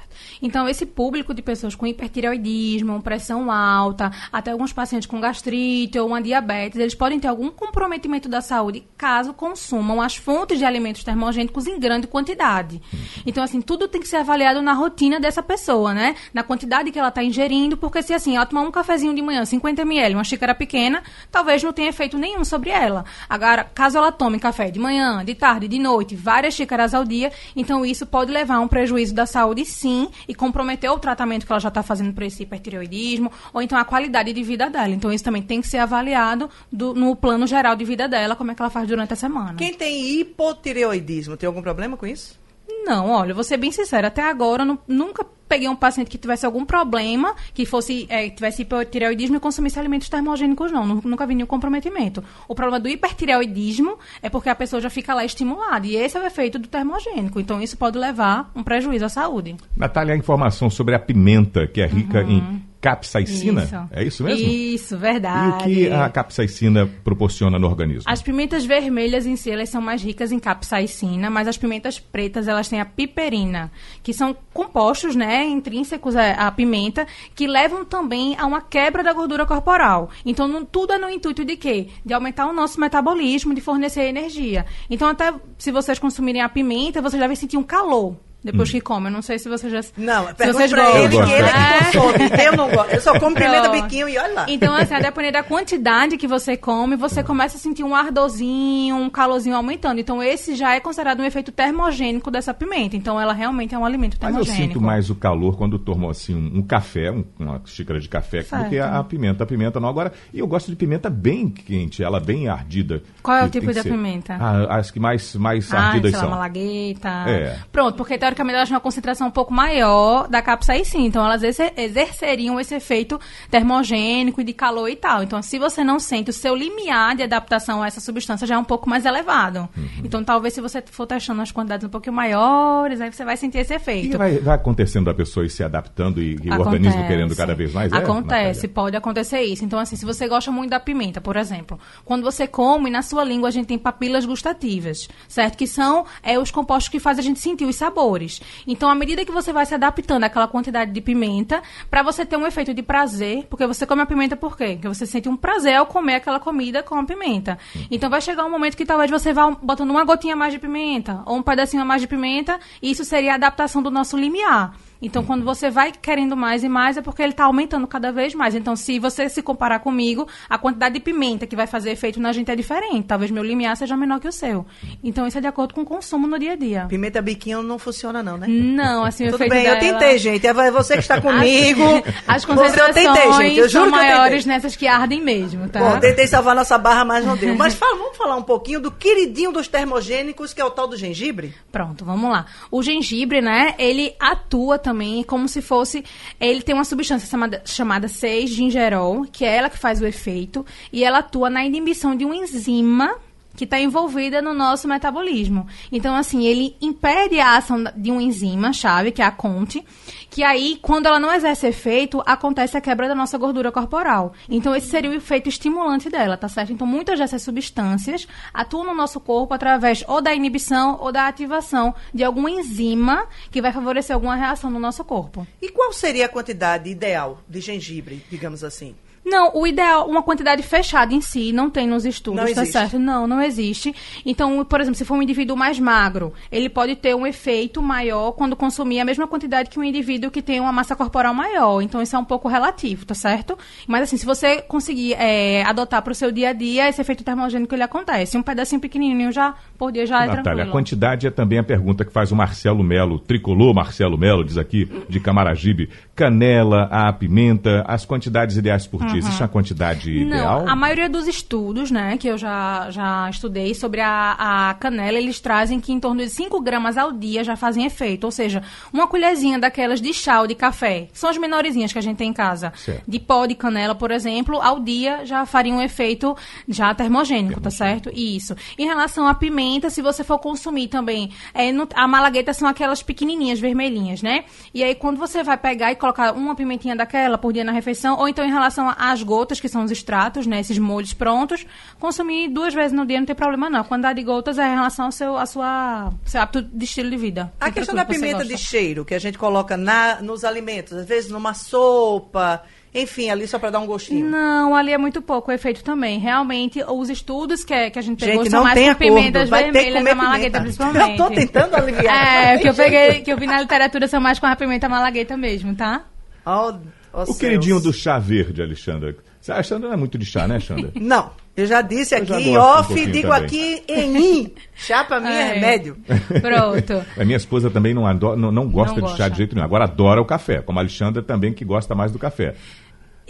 Então, 0.42 0.68
esse 0.68 0.86
público 0.86 1.34
de 1.34 1.42
pessoas 1.42 1.74
com 1.74 1.86
hipertireoidismo, 1.86 3.02
pressão 3.02 3.50
alta, 3.50 4.10
até 4.32 4.50
alguns 4.50 4.72
pacientes 4.72 5.06
com 5.06 5.20
gastrite 5.20 5.98
ou 5.98 6.08
uma 6.08 6.22
diabetes, 6.22 6.78
eles 6.78 6.94
podem 6.94 7.20
ter 7.20 7.28
algum 7.28 7.50
comprometimento 7.50 8.28
da 8.28 8.40
saúde 8.40 8.84
caso 8.96 9.32
consumam 9.32 10.00
as 10.00 10.16
fontes 10.16 10.58
de 10.58 10.64
alimentos 10.64 11.04
termogênicos 11.04 11.66
em 11.66 11.78
grande 11.78 12.06
quantidade. 12.06 12.80
Então, 13.26 13.42
assim, 13.42 13.60
tudo 13.60 13.88
tem 13.88 14.00
que 14.00 14.08
ser 14.08 14.16
avaliado 14.16 14.62
na 14.62 14.72
rotina 14.72 15.18
dessa 15.20 15.42
pessoa, 15.42 15.94
né? 15.94 16.14
Na 16.32 16.42
quantidade 16.42 16.90
que 16.90 16.98
ela 16.98 17.08
está 17.08 17.22
ingerindo, 17.22 17.76
porque 17.76 18.02
se 18.02 18.12
assim, 18.12 18.36
ela 18.36 18.46
tomar 18.46 18.62
um 18.62 18.70
cafezinho 18.70 19.14
de 19.14 19.22
manhã, 19.22 19.44
50 19.44 19.82
ml, 19.82 20.14
uma 20.14 20.24
xícara 20.24 20.54
pequena, 20.54 21.02
talvez 21.30 21.62
não 21.62 21.72
tenha 21.72 21.88
efeito 21.88 22.18
nenhum 22.18 22.44
sobre 22.44 22.70
ela. 22.70 23.04
Agora, 23.28 23.64
caso 23.64 23.98
ela 23.98 24.12
tome 24.12 24.38
café 24.38 24.70
de 24.70 24.78
manhã, 24.78 25.24
de 25.24 25.34
tarde, 25.34 25.68
de 25.68 25.78
noite, 25.78 26.14
várias 26.14 26.54
xícaras 26.54 26.94
ao 26.94 27.04
dia, 27.04 27.32
então 27.54 27.84
isso 27.84 28.06
pode 28.06 28.30
levar 28.30 28.56
a 28.56 28.60
um 28.60 28.68
prejuízo 28.68 29.14
da 29.14 29.26
saúde, 29.26 29.64
sim, 29.64 30.08
e 30.30 30.34
comprometer 30.34 30.88
o 30.90 30.98
tratamento 30.98 31.44
que 31.44 31.52
ela 31.52 31.60
já 31.60 31.68
está 31.68 31.82
fazendo 31.82 32.12
para 32.14 32.24
esse 32.24 32.44
hipertireoidismo, 32.44 33.30
ou 33.52 33.60
então 33.60 33.76
a 33.76 33.84
qualidade 33.84 34.32
de 34.32 34.42
vida 34.42 34.70
dela. 34.70 34.90
Então 34.94 35.12
isso 35.12 35.24
também 35.24 35.42
tem 35.42 35.60
que 35.60 35.66
ser 35.68 35.78
avaliado 35.78 36.48
do- 36.72 36.94
no 36.94 37.16
plano 37.16 37.46
geral 37.46 37.74
de 37.76 37.84
vida 37.84 38.08
dela, 38.08 38.36
como 38.36 38.50
é 38.52 38.54
que 38.54 38.62
ela 38.62 38.70
faz 38.70 38.86
durante 38.86 39.12
a 39.12 39.16
semana. 39.16 39.54
Quem 39.54 39.74
tem 39.74 40.20
hipotireoidismo, 40.20 41.36
tem 41.36 41.46
algum 41.46 41.62
problema 41.62 41.96
com 41.96 42.06
isso? 42.06 42.38
Não, 42.84 43.10
olha, 43.10 43.34
vou 43.34 43.44
ser 43.44 43.56
bem 43.56 43.70
sincera, 43.72 44.08
até 44.08 44.22
agora 44.22 44.64
nu- 44.64 44.78
nunca 44.88 45.24
peguei 45.50 45.68
um 45.68 45.74
paciente 45.76 46.08
que 46.08 46.16
tivesse 46.16 46.46
algum 46.46 46.64
problema, 46.64 47.34
que 47.52 47.66
fosse 47.66 48.06
é, 48.08 48.30
tivesse 48.30 48.62
hipotireoidismo 48.62 49.36
e 49.36 49.40
consumisse 49.40 49.78
alimentos 49.78 50.08
termogênicos, 50.08 50.70
não. 50.70 50.86
Nu- 50.86 51.02
Nunca 51.04 51.26
vi 51.26 51.34
nenhum 51.34 51.46
comprometimento. 51.48 52.22
O 52.48 52.54
problema 52.54 52.78
do 52.78 52.88
hipertireoidismo 52.88 53.98
é 54.22 54.30
porque 54.30 54.48
a 54.48 54.54
pessoa 54.54 54.80
já 54.80 54.88
fica 54.88 55.12
lá 55.12 55.24
estimulada. 55.24 55.86
E 55.86 55.96
esse 55.96 56.16
é 56.16 56.20
o 56.20 56.24
efeito 56.26 56.58
do 56.58 56.68
termogênico. 56.68 57.40
Então, 57.40 57.60
isso 57.60 57.76
pode 57.76 57.98
levar 57.98 58.50
um 58.54 58.62
prejuízo 58.62 59.04
à 59.04 59.08
saúde. 59.08 59.56
Natália, 59.76 60.14
a 60.14 60.16
informação 60.16 60.70
sobre 60.70 60.94
a 60.94 60.98
pimenta, 60.98 61.66
que 61.66 61.80
é 61.80 61.86
rica 61.86 62.22
em 62.22 62.62
capsaicina. 62.80 63.62
Isso. 63.64 63.76
É 63.92 64.04
isso 64.04 64.24
mesmo? 64.24 64.46
Isso, 64.48 64.94
E 64.94 64.96
o 64.96 65.00
verdade. 65.00 65.64
que 65.64 65.90
a 65.90 66.08
capsaicina 66.08 66.88
proporciona 67.04 67.58
no 67.58 67.66
organismo? 67.66 68.04
As 68.06 68.22
pimentas 68.22 68.64
vermelhas 68.64 69.26
em 69.26 69.36
si, 69.36 69.50
elas 69.50 69.68
são 69.68 69.80
mais 69.82 70.02
ricas 70.02 70.32
em 70.32 70.38
capsaicina, 70.38 71.28
mas 71.30 71.46
as 71.46 71.56
pimentas 71.58 71.98
pretas, 71.98 72.48
elas 72.48 72.68
têm 72.68 72.80
a 72.80 72.84
piperina, 72.84 73.70
que 74.02 74.12
são 74.12 74.36
compostos, 74.52 75.14
né, 75.14 75.44
intrínsecos 75.46 76.16
à, 76.16 76.32
à 76.46 76.50
pimenta, 76.50 77.06
que 77.34 77.46
levam 77.46 77.84
também 77.84 78.36
a 78.38 78.46
uma 78.46 78.60
quebra 78.60 79.02
da 79.02 79.12
gordura 79.12 79.44
corporal. 79.44 80.10
Então, 80.24 80.48
não- 80.48 80.64
tudo 80.64 80.92
é 80.92 80.98
no 80.98 81.10
intuito 81.10 81.44
de 81.44 81.56
quê? 81.56 81.88
De 82.04 82.14
aumentar 82.14 82.46
o 82.46 82.52
nosso 82.52 82.80
metabolismo, 82.80 83.54
de 83.54 83.60
fornecer 83.60 84.02
energia. 84.02 84.64
Então, 84.88 85.08
até 85.08 85.32
se 85.58 85.70
vocês 85.70 85.98
consumirem 85.98 86.40
a 86.42 86.48
pimenta, 86.48 87.02
vocês 87.02 87.20
devem 87.20 87.36
sentir 87.36 87.56
um 87.56 87.62
calor. 87.62 88.16
Depois 88.42 88.70
que 88.70 88.80
comem, 88.80 89.06
eu 89.08 89.12
não 89.12 89.22
sei 89.22 89.38
se 89.38 89.48
vocês 89.48 89.70
já. 89.72 89.80
Não, 89.98 90.28
se 90.28 90.34
pergunta 90.34 90.58
vocês 90.58 90.70
pra 90.72 90.98
ele 90.98 91.08
que 91.10 91.30
ele 91.32 91.48
é 91.48 91.90
que 91.90 91.98
consome. 91.98 92.44
Eu 92.44 92.56
não 92.56 92.70
gosto. 92.70 92.90
Eu 92.94 93.00
só 93.00 93.18
como 93.20 93.36
pimenta 93.36 93.68
biquinho 93.68 94.08
e 94.08 94.16
olha 94.18 94.32
lá. 94.32 94.46
Então, 94.48 94.74
assim, 94.74 94.94
a 94.94 95.00
depender 95.00 95.30
da 95.32 95.42
quantidade 95.42 96.16
que 96.16 96.26
você 96.26 96.56
come, 96.56 96.96
você 96.96 97.22
começa 97.22 97.56
a 97.56 97.60
sentir 97.60 97.84
um 97.84 97.94
ardorzinho, 97.94 98.96
um 98.96 99.10
calorzinho 99.10 99.56
aumentando. 99.56 100.00
Então, 100.00 100.22
esse 100.22 100.54
já 100.54 100.74
é 100.74 100.80
considerado 100.80 101.20
um 101.20 101.24
efeito 101.24 101.52
termogênico 101.52 102.30
dessa 102.30 102.54
pimenta. 102.54 102.96
Então, 102.96 103.20
ela 103.20 103.32
realmente 103.32 103.74
é 103.74 103.78
um 103.78 103.84
alimento 103.84 104.16
Mas 104.20 104.34
eu 104.34 104.40
termogênico. 104.44 104.72
sinto 104.74 104.80
mais 104.80 105.10
o 105.10 105.14
calor 105.14 105.56
quando 105.56 105.78
tomo 105.78 106.08
assim 106.08 106.34
um, 106.34 106.58
um 106.58 106.62
café, 106.62 107.10
um- 107.10 107.24
uma 107.38 107.60
xícara 107.66 108.00
de 108.00 108.08
café, 108.08 108.38
do 108.40 108.46
Certo. 108.46 108.68
que 108.70 108.78
a, 108.78 108.98
a 108.98 109.04
pimenta. 109.04 109.44
A 109.44 109.46
pimenta 109.46 109.78
não. 109.80 109.88
Agora, 109.88 110.12
e 110.32 110.38
eu 110.38 110.46
gosto 110.46 110.70
de 110.70 110.76
pimenta 110.76 111.10
bem 111.10 111.48
quente, 111.50 112.02
ela 112.02 112.18
bem 112.20 112.48
ardida. 112.48 113.02
Qual 113.22 113.36
é 113.36 113.42
o 113.42 113.44
Que 113.46 113.60
tipo 113.60 113.66
que 113.66 113.74
de 113.74 113.82
ser- 113.82 113.90
pimenta? 113.90 114.36
Ah, 114.40 114.76
as 114.78 114.90
que 114.90 114.98
mais, 115.00 115.34
mais 115.36 115.72
Ah, 115.74 115.78
ardidas 115.88 116.10
sei 116.12 116.18
lá, 116.18 116.24
são. 116.26 116.30
malagueta. 116.30 117.08
É. 117.28 117.58
Pronto, 117.70 117.96
porque 117.96 118.16
teoricamente, 118.30 118.56
elas 118.56 118.68
têm 118.68 118.74
uma 118.74 118.80
concentração 118.80 119.28
um 119.28 119.30
pouco 119.30 119.52
maior 119.52 120.28
da 120.28 120.40
capsaicina. 120.40 121.04
Então, 121.04 121.24
elas 121.24 121.42
exer- 121.42 121.72
exerceriam 121.76 122.58
esse 122.60 122.74
efeito 122.74 123.18
termogênico 123.50 124.40
e 124.40 124.44
de 124.44 124.52
calor 124.52 124.88
e 124.88 124.96
tal. 124.96 125.22
Então, 125.22 125.42
se 125.42 125.58
você 125.58 125.84
não 125.84 125.98
sente, 125.98 126.30
o 126.30 126.32
seu 126.32 126.54
limiar 126.54 127.14
de 127.16 127.22
adaptação 127.22 127.82
a 127.82 127.86
essa 127.86 128.00
substância 128.00 128.46
já 128.46 128.54
é 128.54 128.58
um 128.58 128.64
pouco 128.64 128.88
mais 128.88 129.04
elevado. 129.04 129.68
Uhum. 129.76 129.88
Então, 130.04 130.24
talvez 130.24 130.54
se 130.54 130.60
você 130.60 130.82
for 130.90 131.06
testando 131.06 131.42
as 131.42 131.52
quantidades 131.52 131.86
um 131.86 131.90
pouquinho 131.90 132.14
maiores, 132.14 133.00
aí 133.00 133.12
você 133.12 133.24
vai 133.24 133.36
sentir 133.36 133.58
esse 133.58 133.72
E 133.72 133.76
efeito. 133.76 134.18
vai, 134.18 134.38
vai 134.38 134.54
acontecendo 134.54 135.10
a 135.10 135.14
pessoa 135.14 135.44
ir 135.44 135.50
se 135.50 135.62
adaptando 135.62 136.22
e, 136.22 136.36
e 136.42 136.50
o 136.50 136.60
organismo 136.60 137.06
querendo 137.06 137.34
cada 137.36 137.54
vez 137.54 137.72
mais? 137.72 137.92
É, 137.92 137.96
Acontece, 137.96 138.62
Natália? 138.62 138.74
pode 138.74 138.96
acontecer 138.96 139.42
isso. 139.42 139.64
Então, 139.64 139.78
assim, 139.78 139.96
se 139.96 140.04
você 140.04 140.26
gosta 140.28 140.50
muito 140.50 140.70
da 140.70 140.80
pimenta, 140.80 141.20
por 141.20 141.36
exemplo, 141.36 141.78
quando 142.04 142.22
você 142.22 142.46
come, 142.46 142.90
na 142.90 143.02
sua 143.02 143.24
língua 143.24 143.48
a 143.48 143.52
gente 143.52 143.66
tem 143.66 143.78
papilas 143.78 144.24
gustativas, 144.24 145.08
certo? 145.28 145.56
Que 145.56 145.66
são 145.66 146.04
é, 146.22 146.38
os 146.38 146.50
compostos 146.50 146.88
que 146.88 146.98
fazem 147.00 147.22
a 147.22 147.24
gente 147.24 147.40
sentir 147.40 147.64
os 147.64 147.76
sabores. 147.76 148.19
Então, 148.66 148.88
à 148.88 148.94
medida 148.94 149.24
que 149.24 149.32
você 149.32 149.52
vai 149.52 149.64
se 149.66 149.74
adaptando 149.74 150.24
àquela 150.24 150.48
quantidade 150.48 150.92
de 150.92 151.00
pimenta, 151.00 151.62
para 151.90 152.02
você 152.02 152.24
ter 152.24 152.36
um 152.36 152.46
efeito 152.46 152.74
de 152.74 152.82
prazer, 152.82 153.46
porque 153.48 153.66
você 153.66 153.86
come 153.86 154.02
a 154.02 154.06
pimenta 154.06 154.36
por 154.36 154.56
quê? 154.56 154.72
Porque 154.74 154.88
você 154.88 155.06
sente 155.06 155.28
um 155.28 155.36
prazer 155.36 155.76
ao 155.76 155.86
comer 155.86 156.16
aquela 156.16 156.40
comida 156.40 156.82
com 156.82 156.96
a 156.96 157.04
pimenta. 157.04 157.58
Então, 157.90 158.10
vai 158.10 158.20
chegar 158.20 158.44
um 158.44 158.50
momento 158.50 158.76
que 158.76 158.84
talvez 158.84 159.10
você 159.10 159.32
vá 159.32 159.50
botando 159.50 159.90
uma 159.90 160.04
gotinha 160.04 160.36
mais 160.36 160.52
de 160.52 160.58
pimenta, 160.58 161.22
ou 161.26 161.36
um 161.36 161.42
pedacinho 161.42 161.82
a 161.82 161.86
mais 161.86 162.02
de 162.02 162.08
pimenta, 162.08 162.58
e 162.82 162.90
isso 162.90 163.04
seria 163.04 163.32
a 163.32 163.34
adaptação 163.36 163.82
do 163.82 163.90
nosso 163.90 164.16
limiar. 164.16 164.74
Então, 165.02 165.24
quando 165.24 165.44
você 165.44 165.70
vai 165.70 165.92
querendo 165.92 166.36
mais 166.36 166.62
e 166.62 166.68
mais, 166.68 166.96
é 166.96 167.02
porque 167.02 167.22
ele 167.22 167.32
está 167.32 167.44
aumentando 167.44 167.86
cada 167.86 168.12
vez 168.12 168.34
mais. 168.34 168.54
Então, 168.54 168.76
se 168.76 168.98
você 168.98 169.28
se 169.28 169.42
comparar 169.42 169.78
comigo, 169.80 170.28
a 170.48 170.58
quantidade 170.58 170.94
de 170.94 171.00
pimenta 171.00 171.46
que 171.46 171.56
vai 171.56 171.66
fazer 171.66 171.90
efeito 171.90 172.20
na 172.20 172.32
gente 172.32 172.50
é 172.50 172.56
diferente. 172.56 173.04
Talvez 173.06 173.30
meu 173.30 173.42
limiar 173.42 173.76
seja 173.76 173.96
menor 173.96 174.20
que 174.20 174.28
o 174.28 174.32
seu. 174.32 174.66
Então, 175.02 175.26
isso 175.26 175.38
é 175.38 175.40
de 175.40 175.46
acordo 175.46 175.72
com 175.74 175.80
o 175.82 175.84
consumo 175.86 176.26
no 176.26 176.38
dia 176.38 176.52
a 176.52 176.56
dia. 176.56 176.86
Pimenta 176.88 177.22
biquinho 177.22 177.62
não 177.62 177.78
funciona, 177.78 178.22
não, 178.22 178.36
né? 178.36 178.46
Não, 178.48 179.04
assim, 179.04 179.24
o 179.26 179.30
Tudo 179.30 179.44
efeito 179.44 179.50
bem, 179.50 179.64
eu 179.66 179.78
dela- 179.78 179.98
tentei, 179.98 180.18
gente. 180.18 180.46
É 180.46 180.52
você 180.70 180.94
que 180.94 181.00
está 181.00 181.20
comigo. 181.20 181.82
As 182.28 182.42
eu 182.42 182.48
concentrações 182.54 182.94
tentei, 182.94 183.32
gente. 183.32 183.58
Eu 183.58 183.68
são 183.70 183.80
juro 183.86 183.92
que 183.92 183.98
eu 183.98 184.02
maiores 184.02 184.44
nessas 184.44 184.76
que 184.76 184.86
ardem 184.86 185.22
mesmo, 185.22 185.68
tá? 185.68 185.80
Bom, 185.80 185.98
tentei 185.98 186.26
salvar 186.26 186.54
nossa 186.54 186.76
barra, 186.76 187.04
mas 187.04 187.24
não 187.24 187.36
deu. 187.36 187.54
Mas 187.56 187.74
fala- 187.74 187.96
vamos 187.96 188.16
falar 188.18 188.36
um 188.36 188.42
pouquinho 188.42 188.80
do 188.80 188.90
queridinho 188.90 189.50
dos 189.50 189.66
termogênicos, 189.66 190.52
que 190.52 190.60
é 190.60 190.64
o 190.64 190.70
tal 190.70 190.86
do 190.86 190.96
gengibre? 190.96 191.54
Pronto, 191.72 192.04
vamos 192.04 192.30
lá. 192.30 192.44
O 192.70 192.82
gengibre, 192.82 193.40
né, 193.40 193.74
ele 193.78 194.14
atua 194.20 194.78
também 194.78 194.89
como 195.24 195.48
se 195.48 195.62
fosse. 195.62 196.04
Ele 196.40 196.62
tem 196.62 196.74
uma 196.74 196.84
substância 196.84 197.28
chamada, 197.28 197.62
chamada 197.64 198.06
6-gingerol, 198.06 199.26
que 199.30 199.44
é 199.44 199.56
ela 199.56 199.70
que 199.70 199.78
faz 199.78 200.00
o 200.00 200.06
efeito, 200.06 200.64
e 200.92 201.04
ela 201.04 201.18
atua 201.18 201.50
na 201.50 201.64
inibição 201.64 202.16
de 202.16 202.24
uma 202.24 202.36
enzima 202.36 203.16
que 203.56 203.64
está 203.64 203.78
envolvida 203.78 204.40
no 204.40 204.54
nosso 204.54 204.88
metabolismo. 204.88 205.66
Então, 205.90 206.14
assim, 206.14 206.44
ele 206.44 206.76
impede 206.80 207.38
a 207.40 207.56
ação 207.56 207.84
de 207.96 208.10
uma 208.10 208.22
enzima 208.22 208.72
chave, 208.72 209.12
que 209.12 209.22
é 209.22 209.24
a 209.24 209.30
CONT, 209.30 209.84
que 210.30 210.42
aí, 210.42 210.78
quando 210.80 211.06
ela 211.06 211.18
não 211.18 211.32
exerce 211.32 211.66
efeito, 211.66 212.22
acontece 212.24 212.76
a 212.76 212.80
quebra 212.80 213.08
da 213.08 213.14
nossa 213.14 213.36
gordura 213.36 213.72
corporal. 213.72 214.32
Então, 214.48 214.74
esse 214.74 214.86
seria 214.86 215.10
o 215.10 215.14
efeito 215.14 215.48
estimulante 215.48 216.08
dela, 216.08 216.36
tá 216.36 216.48
certo? 216.48 216.72
Então, 216.72 216.86
muitas 216.86 217.18
dessas 217.18 217.42
substâncias 217.42 218.26
atuam 218.54 218.84
no 218.84 218.94
nosso 218.94 219.20
corpo 219.20 219.52
através 219.52 220.04
ou 220.06 220.22
da 220.22 220.34
inibição 220.34 220.98
ou 221.00 221.10
da 221.10 221.26
ativação 221.26 221.94
de 222.14 222.22
alguma 222.22 222.50
enzima 222.50 223.26
que 223.50 223.60
vai 223.60 223.72
favorecer 223.72 224.14
alguma 224.14 224.36
reação 224.36 224.70
no 224.70 224.78
nosso 224.78 225.04
corpo. 225.04 225.46
E 225.60 225.68
qual 225.68 225.92
seria 225.92 226.26
a 226.26 226.28
quantidade 226.28 226.88
ideal 226.88 227.40
de 227.48 227.60
gengibre, 227.60 228.24
digamos 228.30 228.62
assim? 228.62 228.94
Não, 229.24 229.52
o 229.54 229.66
ideal, 229.66 230.08
uma 230.08 230.22
quantidade 230.22 230.62
fechada 230.62 231.12
em 231.12 231.20
si, 231.20 231.52
não 231.52 231.68
tem 231.68 231.86
nos 231.86 232.04
estudos, 232.06 232.38
Não 232.40 232.44
tá 232.46 232.62
existe. 232.62 232.72
certo? 232.72 232.98
Não, 232.98 233.26
não 233.26 233.40
existe. 233.40 233.94
Então, 234.24 234.64
por 234.64 234.80
exemplo, 234.80 234.96
se 234.96 235.04
for 235.04 235.14
um 235.14 235.22
indivíduo 235.22 235.56
mais 235.56 235.78
magro, 235.78 236.32
ele 236.50 236.68
pode 236.68 236.96
ter 236.96 237.14
um 237.14 237.26
efeito 237.26 237.82
maior 237.82 238.32
quando 238.32 238.56
consumir 238.56 238.98
a 238.98 239.04
mesma 239.04 239.26
quantidade 239.28 239.68
que 239.68 239.78
um 239.78 239.84
indivíduo 239.84 240.30
que 240.30 240.40
tem 240.40 240.58
uma 240.58 240.72
massa 240.72 240.96
corporal 240.96 241.34
maior. 241.34 241.80
Então, 241.82 242.00
isso 242.00 242.16
é 242.16 242.18
um 242.18 242.24
pouco 242.24 242.48
relativo, 242.48 243.04
tá 243.04 243.14
certo? 243.14 243.58
Mas, 243.86 244.02
assim, 244.04 244.16
se 244.16 244.24
você 244.24 244.62
conseguir 244.62 245.12
é, 245.14 245.62
adotar 245.64 246.00
para 246.02 246.12
o 246.12 246.14
seu 246.14 246.32
dia 246.32 246.48
a 246.48 246.52
dia, 246.54 246.88
esse 246.88 247.00
efeito 247.00 247.22
termogênico 247.22 247.74
ele 247.74 247.82
acontece. 247.82 248.36
Um 248.38 248.42
pedacinho 248.42 248.80
pequenininho 248.80 249.30
já, 249.30 249.54
por 249.78 249.92
dia, 249.92 250.06
já 250.06 250.16
é 250.24 250.26
Natália, 250.26 250.40
a 250.40 250.42
tranquilo. 250.44 250.72
quantidade 250.72 251.26
é 251.26 251.30
também 251.30 251.58
a 251.58 251.62
pergunta 251.62 252.04
que 252.04 252.12
faz 252.12 252.32
o 252.32 252.36
Marcelo 252.36 252.82
Melo, 252.82 253.18
tricolor 253.18 253.74
Marcelo 253.74 254.16
Melo, 254.16 254.42
diz 254.44 254.56
aqui, 254.56 254.90
de 255.08 255.20
Camaragibe. 255.20 255.90
Canela, 256.16 256.88
a 256.90 257.12
pimenta, 257.12 257.84
as 257.86 258.04
quantidades 258.04 258.56
ideais 258.56 258.86
por 258.86 259.04
dia. 259.04 259.09
Existe 259.18 259.42
uma 259.42 259.48
quantidade 259.48 260.10
ideal? 260.10 260.64
Não, 260.64 260.68
a 260.72 260.76
maioria 260.76 261.08
dos 261.08 261.26
estudos, 261.26 261.90
né, 261.90 262.16
que 262.18 262.28
eu 262.28 262.36
já, 262.38 262.90
já 262.90 263.28
estudei 263.30 263.74
sobre 263.74 264.00
a, 264.00 264.68
a 264.70 264.74
canela, 264.74 265.18
eles 265.18 265.40
trazem 265.40 265.80
que 265.80 265.92
em 265.92 266.00
torno 266.00 266.20
de 266.22 266.28
5 266.30 266.60
gramas 266.60 266.96
ao 266.96 267.12
dia 267.12 267.42
já 267.44 267.56
fazem 267.56 267.84
efeito. 267.84 268.24
Ou 268.24 268.30
seja, 268.30 268.62
uma 268.92 269.06
colherzinha 269.06 269.58
daquelas 269.58 270.00
de 270.00 270.12
chá 270.12 270.40
ou 270.40 270.46
de 270.46 270.54
café, 270.54 271.08
são 271.12 271.28
as 271.30 271.36
menorzinhas 271.38 271.92
que 271.92 271.98
a 271.98 272.02
gente 272.02 272.16
tem 272.16 272.30
em 272.30 272.32
casa, 272.32 272.72
Certo. 272.76 273.02
de 273.08 273.18
pó 273.18 273.46
de 273.46 273.54
canela, 273.54 273.94
por 273.94 274.10
exemplo, 274.10 274.60
ao 274.60 274.80
dia 274.80 275.24
já 275.24 275.44
faria 275.46 275.72
um 275.72 275.80
efeito 275.82 276.36
já 276.68 276.94
termogênico, 276.94 277.60
tá 277.60 277.70
certo? 277.70 278.10
Isso. 278.14 278.54
Em 278.78 278.86
relação 278.86 279.26
à 279.26 279.34
pimenta, 279.34 279.90
se 279.90 280.02
você 280.02 280.22
for 280.24 280.38
consumir 280.38 280.88
também, 280.88 281.30
é, 281.54 281.72
no- 281.72 281.88
a 281.94 282.06
malagueta 282.08 282.52
são 282.52 282.68
aquelas 282.68 283.02
pequenininhas, 283.02 283.58
vermelhinhas, 283.60 284.22
né? 284.22 284.44
E 284.74 284.82
aí 284.84 284.94
quando 284.94 285.18
você 285.18 285.42
vai 285.42 285.56
pegar 285.56 285.92
e 285.92 285.96
colocar 285.96 286.32
uma 286.32 286.54
pimentinha 286.54 286.94
daquela 286.96 287.38
por 287.38 287.52
dia 287.52 287.64
na 287.64 287.72
refeição, 287.72 288.18
ou 288.18 288.28
então 288.28 288.44
em 288.44 288.50
relação 288.50 288.88
às 289.00 289.22
gotas, 289.22 289.58
que 289.58 289.68
são 289.68 289.82
os 289.82 289.90
extratos, 289.90 290.46
né? 290.46 290.60
Esses 290.60 290.78
molhos 290.78 291.14
prontos, 291.14 291.66
consumir 291.98 292.48
duas 292.48 292.74
vezes 292.74 292.92
no 292.92 293.06
dia 293.06 293.18
não 293.18 293.26
tem 293.26 293.34
problema 293.34 293.70
não. 293.70 293.80
A 293.80 293.84
quantidade 293.84 294.20
de 294.20 294.24
gotas 294.24 294.58
é 294.58 294.68
em 294.68 294.74
relação 294.74 295.06
ao 295.06 295.12
seu, 295.12 295.38
a 295.38 295.46
sua, 295.46 296.12
seu 296.26 296.42
hábito 296.42 296.62
de 296.62 296.84
estilo 296.84 297.08
de 297.08 297.16
vida. 297.16 297.50
A 297.58 297.70
questão 297.70 297.94
da 297.94 298.04
pimenta 298.04 298.44
de 298.44 298.58
cheiro, 298.58 299.04
que 299.04 299.14
a 299.14 299.18
gente 299.18 299.38
coloca 299.38 299.76
na, 299.76 300.20
nos 300.20 300.44
alimentos, 300.44 300.92
às 300.92 301.06
vezes 301.06 301.30
numa 301.30 301.54
sopa, 301.54 302.62
enfim, 302.94 303.30
ali 303.30 303.46
só 303.46 303.58
para 303.58 303.70
dar 303.70 303.78
um 303.78 303.86
gostinho. 303.86 304.28
Não, 304.28 304.74
ali 304.74 304.92
é 304.92 304.98
muito 304.98 305.22
pouco 305.22 305.50
o 305.50 305.54
efeito 305.54 305.82
também. 305.82 306.18
Realmente, 306.18 306.82
os 306.86 307.08
estudos 307.08 307.64
que, 307.64 307.90
que 307.90 307.98
a 307.98 308.02
gente 308.02 308.22
pegou 308.22 308.42
Gente, 308.42 308.50
são 308.50 308.60
não 308.60 308.64
mais 308.64 308.78
tem 308.78 308.92
com 308.92 308.98
pimentas 308.98 309.48
vai 309.48 309.70
vermelhas 309.70 310.04
da 310.04 310.14
malagueta, 310.14 310.58
pimenta. 310.58 310.60
principalmente. 310.60 311.10
Eu 311.10 311.16
tô 311.16 311.34
tentando 311.34 311.76
aliviar. 311.76 312.54
É, 312.54 312.58
que 312.58 312.68
eu 312.68 312.74
peguei, 312.74 313.22
que 313.22 313.32
eu 313.32 313.38
vi 313.38 313.46
na 313.46 313.60
literatura 313.60 314.08
são 314.08 314.20
mais 314.20 314.38
com 314.38 314.46
a 314.46 314.56
pimenta 314.56 314.88
malagueta 314.88 315.36
mesmo, 315.36 315.74
tá? 315.74 316.02
Ó, 316.44 316.74
ó 317.12 317.22
O 317.22 317.26
céus. 317.26 317.38
queridinho 317.38 317.80
do 317.80 317.92
chá 317.92 318.18
verde, 318.18 318.62
Alexandra. 318.62 319.14
Você- 319.40 319.52
A 319.52 319.62
Xandra 319.62 319.88
não 319.88 319.94
é 319.94 319.96
muito 319.96 320.18
de 320.18 320.26
chá, 320.26 320.46
né, 320.46 320.60
Xandra? 320.60 320.90
Não, 321.00 321.30
eu 321.56 321.66
já 321.66 321.80
disse 321.80 322.14
aqui, 322.14 322.26
já 322.26 322.40
em 322.40 322.56
um 322.56 322.60
off, 322.60 322.88
pouquinho 322.88 323.10
digo 323.12 323.28
também. 323.28 323.44
aqui 323.46 323.82
em 323.88 324.08
mim. 324.10 324.54
Chá 324.76 325.02
pra 325.04 325.18
mim 325.18 325.28
é, 325.28 325.40
É. 325.40 325.52
remédio. 325.54 325.96
Pronto. 326.42 327.04
A 327.18 327.24
minha 327.24 327.36
esposa 327.38 327.70
também 327.70 327.94
não, 327.94 328.06
adora, 328.06 328.36
não, 328.36 328.52
não 328.52 328.68
gosta 328.68 329.00
Não 329.00 329.06
de 329.06 329.12
chá 329.12 329.16
gosta. 329.24 329.30
de 329.30 329.36
jeito 329.38 329.54
nenhum. 329.54 329.64
Agora 329.64 329.84
adora 329.84 330.20
o 330.20 330.24
café, 330.26 330.60
como 330.60 330.78
a 330.78 330.82
Alexandra 330.82 331.22
também, 331.22 331.52
que 331.54 331.64
gosta 331.64 331.94
mais 331.94 332.12
do 332.12 332.18
café. 332.18 332.54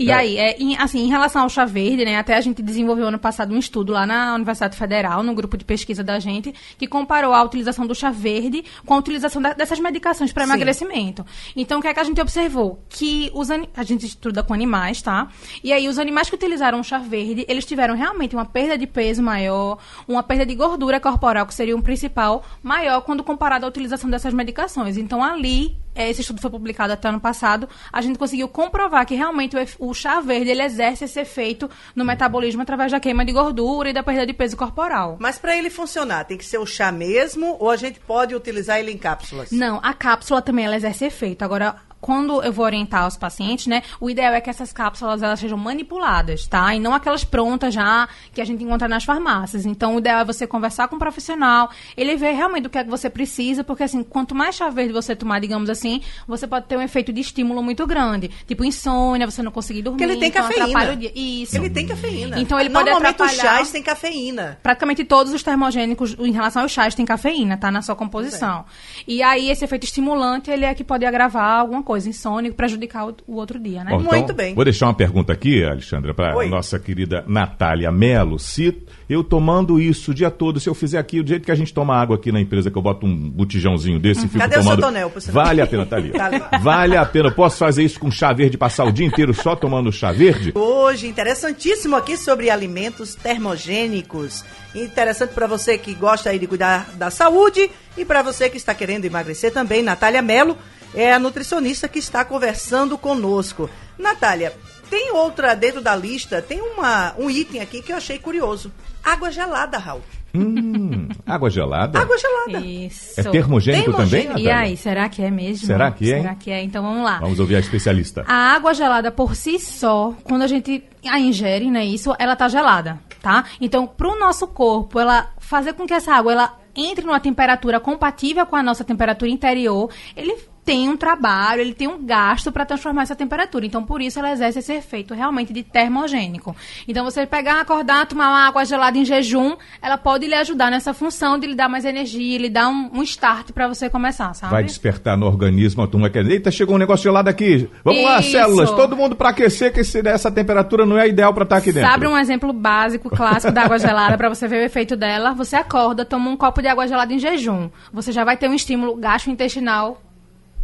E 0.02 0.10
É. 0.10 0.14
aí, 0.14 0.38
é, 0.38 0.56
em, 0.58 0.76
assim, 0.78 1.00
em 1.00 1.08
relação 1.08 1.42
ao 1.42 1.48
chá 1.50 1.66
verde, 1.66 2.04
né, 2.06 2.16
até 2.16 2.34
a 2.34 2.40
gente 2.40 2.62
desenvolveu 2.62 3.08
ano 3.08 3.18
passado 3.18 3.54
um 3.54 3.58
estudo 3.58 3.92
lá 3.92 4.06
na 4.06 4.34
Universidade 4.34 4.74
Federal, 4.76 5.22
no 5.22 5.34
grupo 5.34 5.58
de 5.58 5.64
pesquisa 5.64 6.02
da 6.02 6.18
gente, 6.18 6.54
que 6.78 6.86
comparou 6.86 7.34
a 7.34 7.42
utilização 7.42 7.86
do 7.86 7.94
chá 7.94 8.10
verde 8.10 8.64
com 8.86 8.94
a 8.94 8.96
utilização 8.96 9.42
da- 9.42 9.52
dessas 9.52 9.78
medicações 9.78 10.32
para 10.32 10.44
emagrecimento. 10.44 11.24
Então, 11.54 11.80
o 11.80 11.82
que 11.82 11.88
é 11.88 11.92
que 11.92 12.00
a 12.00 12.04
gente 12.04 12.18
observou? 12.20 12.82
Que 12.88 13.30
os 13.34 13.50
a 13.50 13.82
gente 13.82 14.06
estuda 14.06 14.42
com 14.42 14.54
animais, 14.54 15.02
tá? 15.02 15.28
E 15.62 15.70
aí, 15.72 15.86
os 15.86 15.98
animais 15.98 16.30
que 16.30 16.34
utilizaram 16.36 16.80
o 16.80 16.84
chá 16.84 16.96
verde, 16.98 17.44
eles 17.46 17.66
tiveram 17.66 17.94
realmente 17.94 18.34
uma 18.34 18.46
perda 18.46 18.78
de 18.78 18.86
peso 18.86 19.22
maior, 19.22 19.76
uma 20.08 20.22
perda 20.22 20.46
de 20.46 20.54
gordura 20.54 20.98
corporal, 20.98 21.44
que 21.44 21.52
seria 21.52 21.76
um 21.76 21.82
principal, 21.82 22.42
maior 22.62 23.02
quando 23.02 23.22
comparado 23.22 23.66
à 23.66 23.68
utilização 23.68 24.08
dessas 24.08 24.32
medicações. 24.32 24.96
Então, 24.96 25.22
ali, 25.22 25.76
esse 26.08 26.20
estudo 26.20 26.40
foi 26.40 26.50
publicado 26.50 26.92
até 26.92 27.08
ano 27.08 27.20
passado, 27.20 27.68
a 27.92 28.00
gente 28.00 28.18
conseguiu 28.18 28.48
comprovar 28.48 29.04
que 29.04 29.14
realmente 29.14 29.56
o 29.78 29.92
chá 29.92 30.20
verde 30.20 30.50
ele 30.50 30.62
exerce 30.62 31.04
esse 31.04 31.20
efeito 31.20 31.68
no 31.94 32.04
metabolismo 32.04 32.62
através 32.62 32.92
da 32.92 33.00
queima 33.00 33.24
de 33.24 33.32
gordura 33.32 33.90
e 33.90 33.92
da 33.92 34.02
perda 34.02 34.26
de 34.26 34.32
peso 34.32 34.56
corporal. 34.56 35.16
Mas 35.20 35.38
para 35.38 35.56
ele 35.56 35.70
funcionar, 35.70 36.24
tem 36.24 36.38
que 36.38 36.44
ser 36.44 36.58
o 36.58 36.66
chá 36.66 36.90
mesmo 36.90 37.56
ou 37.58 37.70
a 37.70 37.76
gente 37.76 38.00
pode 38.00 38.34
utilizar 38.34 38.78
ele 38.78 38.92
em 38.92 38.98
cápsulas? 38.98 39.50
Não, 39.50 39.80
a 39.82 39.92
cápsula 39.92 40.40
também 40.40 40.64
ela 40.64 40.76
exerce 40.76 41.04
efeito. 41.04 41.42
Agora, 41.42 41.76
quando 42.00 42.42
eu 42.42 42.52
vou 42.52 42.64
orientar 42.64 43.06
os 43.06 43.16
pacientes, 43.16 43.66
né, 43.66 43.82
o 44.00 44.08
ideal 44.08 44.32
é 44.32 44.40
que 44.40 44.48
essas 44.50 44.72
cápsulas 44.72 45.22
elas 45.22 45.38
sejam 45.40 45.58
manipuladas, 45.58 46.46
tá? 46.46 46.74
E 46.74 46.80
não 46.80 46.94
aquelas 46.94 47.24
prontas 47.24 47.74
já 47.74 48.08
que 48.32 48.40
a 48.40 48.44
gente 48.44 48.62
encontra 48.64 48.88
nas 48.88 49.04
farmácias. 49.04 49.66
Então, 49.66 49.94
o 49.94 49.98
ideal 49.98 50.20
é 50.20 50.24
você 50.24 50.46
conversar 50.46 50.88
com 50.88 50.96
um 50.96 50.98
profissional, 50.98 51.70
ele 51.96 52.16
ver 52.16 52.32
realmente 52.32 52.66
o 52.66 52.70
que 52.70 52.78
é 52.78 52.84
que 52.84 52.90
você 52.90 53.10
precisa, 53.10 53.62
porque 53.64 53.82
assim, 53.82 54.02
quanto 54.02 54.34
mais 54.34 54.54
chá 54.54 54.68
verde 54.70 54.92
você 54.92 55.14
tomar, 55.14 55.40
digamos 55.40 55.68
assim, 55.68 56.00
você 56.26 56.46
pode 56.46 56.66
ter 56.66 56.76
um 56.76 56.82
efeito 56.82 57.12
de 57.12 57.20
estímulo 57.20 57.62
muito 57.62 57.86
grande, 57.86 58.28
tipo 58.46 58.64
insônia, 58.64 59.26
você 59.30 59.42
não 59.42 59.52
conseguir 59.52 59.82
dormir, 59.82 59.98
Porque 59.98 60.12
ele 60.12 60.20
tem 60.20 60.28
então 60.30 60.42
cafeína. 60.48 60.92
o 60.92 60.96
dia. 60.96 61.12
Isso. 61.14 61.56
Ele 61.56 61.68
tem 61.70 61.86
cafeína. 61.86 62.38
Então, 62.40 62.58
ele 62.58 62.70
pode 62.70 62.84
Normalmente 62.90 63.20
os 63.22 63.28
atrapalhar- 63.32 63.56
chás 63.58 63.70
têm 63.70 63.82
cafeína. 63.82 64.58
Praticamente 64.62 65.04
todos 65.04 65.32
os 65.32 65.42
termogênicos, 65.42 66.16
em 66.18 66.32
relação 66.32 66.62
aos 66.62 66.72
chás, 66.72 66.94
têm 66.94 67.04
cafeína, 67.04 67.56
tá? 67.56 67.70
Na 67.70 67.82
sua 67.82 67.94
composição. 67.96 68.64
E 69.06 69.22
aí, 69.22 69.50
esse 69.50 69.64
efeito 69.64 69.84
estimulante, 69.84 70.50
ele 70.50 70.64
é 70.64 70.74
que 70.74 70.82
pode 70.84 71.04
agravar 71.04 71.60
alguma 71.60 71.82
coisa, 71.82 71.89
insônia, 71.96 72.52
prejudicar 72.52 73.08
o, 73.08 73.14
o 73.26 73.36
outro 73.36 73.58
dia, 73.58 73.84
né? 73.84 73.90
Bom, 73.90 74.00
então, 74.00 74.18
Muito 74.18 74.34
bem. 74.34 74.54
Vou 74.54 74.64
deixar 74.64 74.86
uma 74.86 74.94
pergunta 74.94 75.32
aqui, 75.32 75.64
Alexandra, 75.64 76.14
para 76.14 76.46
nossa 76.46 76.78
querida 76.78 77.24
Natália 77.26 77.90
Melo. 77.92 78.38
Se 78.38 78.76
eu 79.08 79.24
tomando 79.24 79.80
isso 79.80 80.10
o 80.10 80.14
dia 80.14 80.30
todo, 80.30 80.60
se 80.60 80.68
eu 80.68 80.74
fizer 80.74 80.98
aqui, 80.98 81.22
do 81.22 81.28
jeito 81.28 81.44
que 81.44 81.52
a 81.52 81.54
gente 81.54 81.72
toma 81.72 81.96
água 81.96 82.16
aqui 82.16 82.30
na 82.32 82.40
empresa, 82.40 82.70
que 82.70 82.78
eu 82.78 82.82
boto 82.82 83.06
um 83.06 83.30
botijãozinho 83.30 83.98
desse 83.98 84.26
e 84.26 84.28
fico 84.28 84.40
Uhum. 84.40 84.40
Cadê 84.40 84.58
o 84.58 84.62
seu 84.62 84.70
tomando. 84.70 84.80
tonel, 84.82 85.10
por 85.10 85.20
sinal? 85.20 85.44
vale 85.44 85.60
a 85.60 85.66
pena, 85.66 85.86
tá 85.86 85.96
ali. 85.96 86.10
Tá 86.20 86.26
ali. 86.26 86.40
Vale 86.62 86.96
a 86.96 87.04
pena. 87.04 87.28
Eu 87.28 87.32
Posso 87.32 87.56
fazer 87.58 87.82
isso 87.82 87.98
com 87.98 88.10
chá 88.10 88.32
verde, 88.32 88.58
passar 88.58 88.84
o 88.84 88.92
dia 88.92 89.06
inteiro 89.06 89.32
só 89.32 89.56
tomando 89.56 89.90
chá 89.92 90.12
verde? 90.12 90.52
Hoje, 90.54 91.06
interessantíssimo 91.06 91.96
aqui 91.96 92.16
sobre 92.16 92.50
alimentos 92.50 93.14
termogênicos. 93.14 94.44
Interessante 94.74 95.32
para 95.32 95.46
você 95.46 95.78
que 95.78 95.94
gosta 95.94 96.30
aí 96.30 96.38
de 96.38 96.46
cuidar 96.46 96.90
da 96.96 97.10
saúde 97.10 97.70
e 97.96 98.04
para 98.04 98.22
você 98.22 98.48
que 98.48 98.56
está 98.56 98.74
querendo 98.74 99.04
emagrecer 99.04 99.52
também. 99.52 99.82
Natália 99.82 100.22
Melo 100.22 100.56
é 100.94 101.12
a 101.12 101.18
nutricionista 101.18 101.88
que 101.88 101.98
está 101.98 102.24
conversando 102.24 102.96
conosco. 102.98 103.68
Natália, 103.98 104.54
tem 104.88 105.12
outra 105.12 105.54
dentro 105.54 105.80
da 105.80 105.94
lista, 105.94 106.42
tem 106.42 106.60
uma, 106.60 107.14
um 107.18 107.30
item 107.30 107.60
aqui 107.60 107.82
que 107.82 107.92
eu 107.92 107.96
achei 107.96 108.18
curioso. 108.18 108.72
Água 109.02 109.30
gelada, 109.30 109.78
Raul. 109.78 110.02
Hum, 110.34 111.08
água 111.26 111.50
gelada? 111.50 111.98
Água 111.98 112.16
gelada. 112.16 112.64
Isso. 112.64 113.18
É 113.18 113.22
termogênico 113.24 113.92
também, 113.92 114.08
Termogênico. 114.08 114.38
E 114.38 114.44
Natália? 114.44 114.70
aí, 114.70 114.76
será 114.76 115.08
que 115.08 115.22
é 115.22 115.30
mesmo? 115.30 115.66
Será 115.66 115.90
que 115.90 116.12
é? 116.12 116.20
Será 116.20 116.34
que 116.34 116.50
é? 116.50 116.62
Então 116.62 116.82
vamos 116.82 117.04
lá. 117.04 117.18
Vamos 117.18 117.40
ouvir 117.40 117.56
a 117.56 117.60
especialista. 117.60 118.24
A 118.26 118.54
água 118.54 118.72
gelada 118.72 119.10
por 119.10 119.34
si 119.34 119.58
só, 119.58 120.14
quando 120.24 120.42
a 120.42 120.46
gente 120.46 120.84
a 121.04 121.18
ingere, 121.18 121.70
né, 121.70 121.84
isso, 121.84 122.14
ela 122.18 122.36
tá 122.36 122.48
gelada, 122.48 123.00
tá? 123.20 123.44
Então, 123.60 123.86
pro 123.86 124.18
nosso 124.18 124.46
corpo, 124.46 125.00
ela 125.00 125.32
fazer 125.38 125.72
com 125.72 125.86
que 125.86 125.94
essa 125.94 126.12
água 126.14 126.32
ela 126.32 126.60
entre 126.76 127.04
numa 127.04 127.18
temperatura 127.18 127.80
compatível 127.80 128.46
com 128.46 128.54
a 128.54 128.62
nossa 128.62 128.84
temperatura 128.84 129.30
interior, 129.30 129.90
ele 130.16 130.36
tem 130.70 130.88
um 130.88 130.96
trabalho, 130.96 131.60
ele 131.62 131.74
tem 131.74 131.88
um 131.88 132.06
gasto 132.06 132.52
para 132.52 132.64
transformar 132.64 133.02
essa 133.02 133.16
temperatura. 133.16 133.66
Então, 133.66 133.82
por 133.82 134.00
isso 134.00 134.20
ela 134.20 134.30
exerce 134.30 134.60
esse 134.60 134.72
efeito 134.72 135.12
realmente 135.12 135.52
de 135.52 135.64
termogênico. 135.64 136.54
Então, 136.86 137.04
você 137.04 137.26
pegar, 137.26 137.60
acordar, 137.60 138.06
tomar 138.06 138.28
uma 138.28 138.46
água 138.46 138.64
gelada 138.64 138.96
em 138.96 139.04
jejum, 139.04 139.56
ela 139.82 139.98
pode 139.98 140.28
lhe 140.28 140.34
ajudar 140.34 140.70
nessa 140.70 140.94
função 140.94 141.40
de 141.40 141.48
lhe 141.48 141.56
dar 141.56 141.68
mais 141.68 141.84
energia, 141.84 142.38
lhe 142.38 142.48
dar 142.48 142.68
um, 142.68 142.88
um 142.94 143.02
start 143.02 143.50
para 143.50 143.66
você 143.66 143.90
começar, 143.90 144.32
sabe? 144.32 144.52
Vai 144.52 144.62
despertar 144.62 145.16
no 145.16 145.26
organismo 145.26 145.82
a 145.82 145.88
turma 145.88 146.08
que 146.08 146.18
eita, 146.18 146.52
chegou 146.52 146.76
um 146.76 146.78
negócio 146.78 147.02
gelado 147.02 147.28
aqui. 147.28 147.68
Vamos 147.82 148.04
lá, 148.04 148.20
Isso. 148.20 148.30
células, 148.30 148.70
todo 148.70 148.96
mundo 148.96 149.16
para 149.16 149.30
aquecer, 149.30 149.72
que 149.72 149.80
esse, 149.80 150.06
essa 150.06 150.30
temperatura 150.30 150.86
não 150.86 150.96
é 150.96 151.08
ideal 151.08 151.34
para 151.34 151.42
estar 151.42 151.56
aqui 151.56 151.72
dentro. 151.72 151.90
Sabe 151.90 152.06
um 152.06 152.16
exemplo 152.16 152.52
básico, 152.52 153.10
clássico 153.10 153.52
da 153.52 153.64
água 153.64 153.78
gelada 153.80 154.16
para 154.16 154.28
você 154.28 154.46
ver 154.46 154.62
o 154.62 154.66
efeito 154.66 154.94
dela? 154.96 155.34
Você 155.34 155.56
acorda, 155.56 156.04
toma 156.04 156.30
um 156.30 156.36
copo 156.36 156.62
de 156.62 156.68
água 156.68 156.86
gelada 156.86 157.12
em 157.12 157.18
jejum. 157.18 157.68
Você 157.92 158.12
já 158.12 158.22
vai 158.22 158.36
ter 158.36 158.48
um 158.48 158.54
estímulo 158.54 158.94
gastrointestinal 158.94 160.00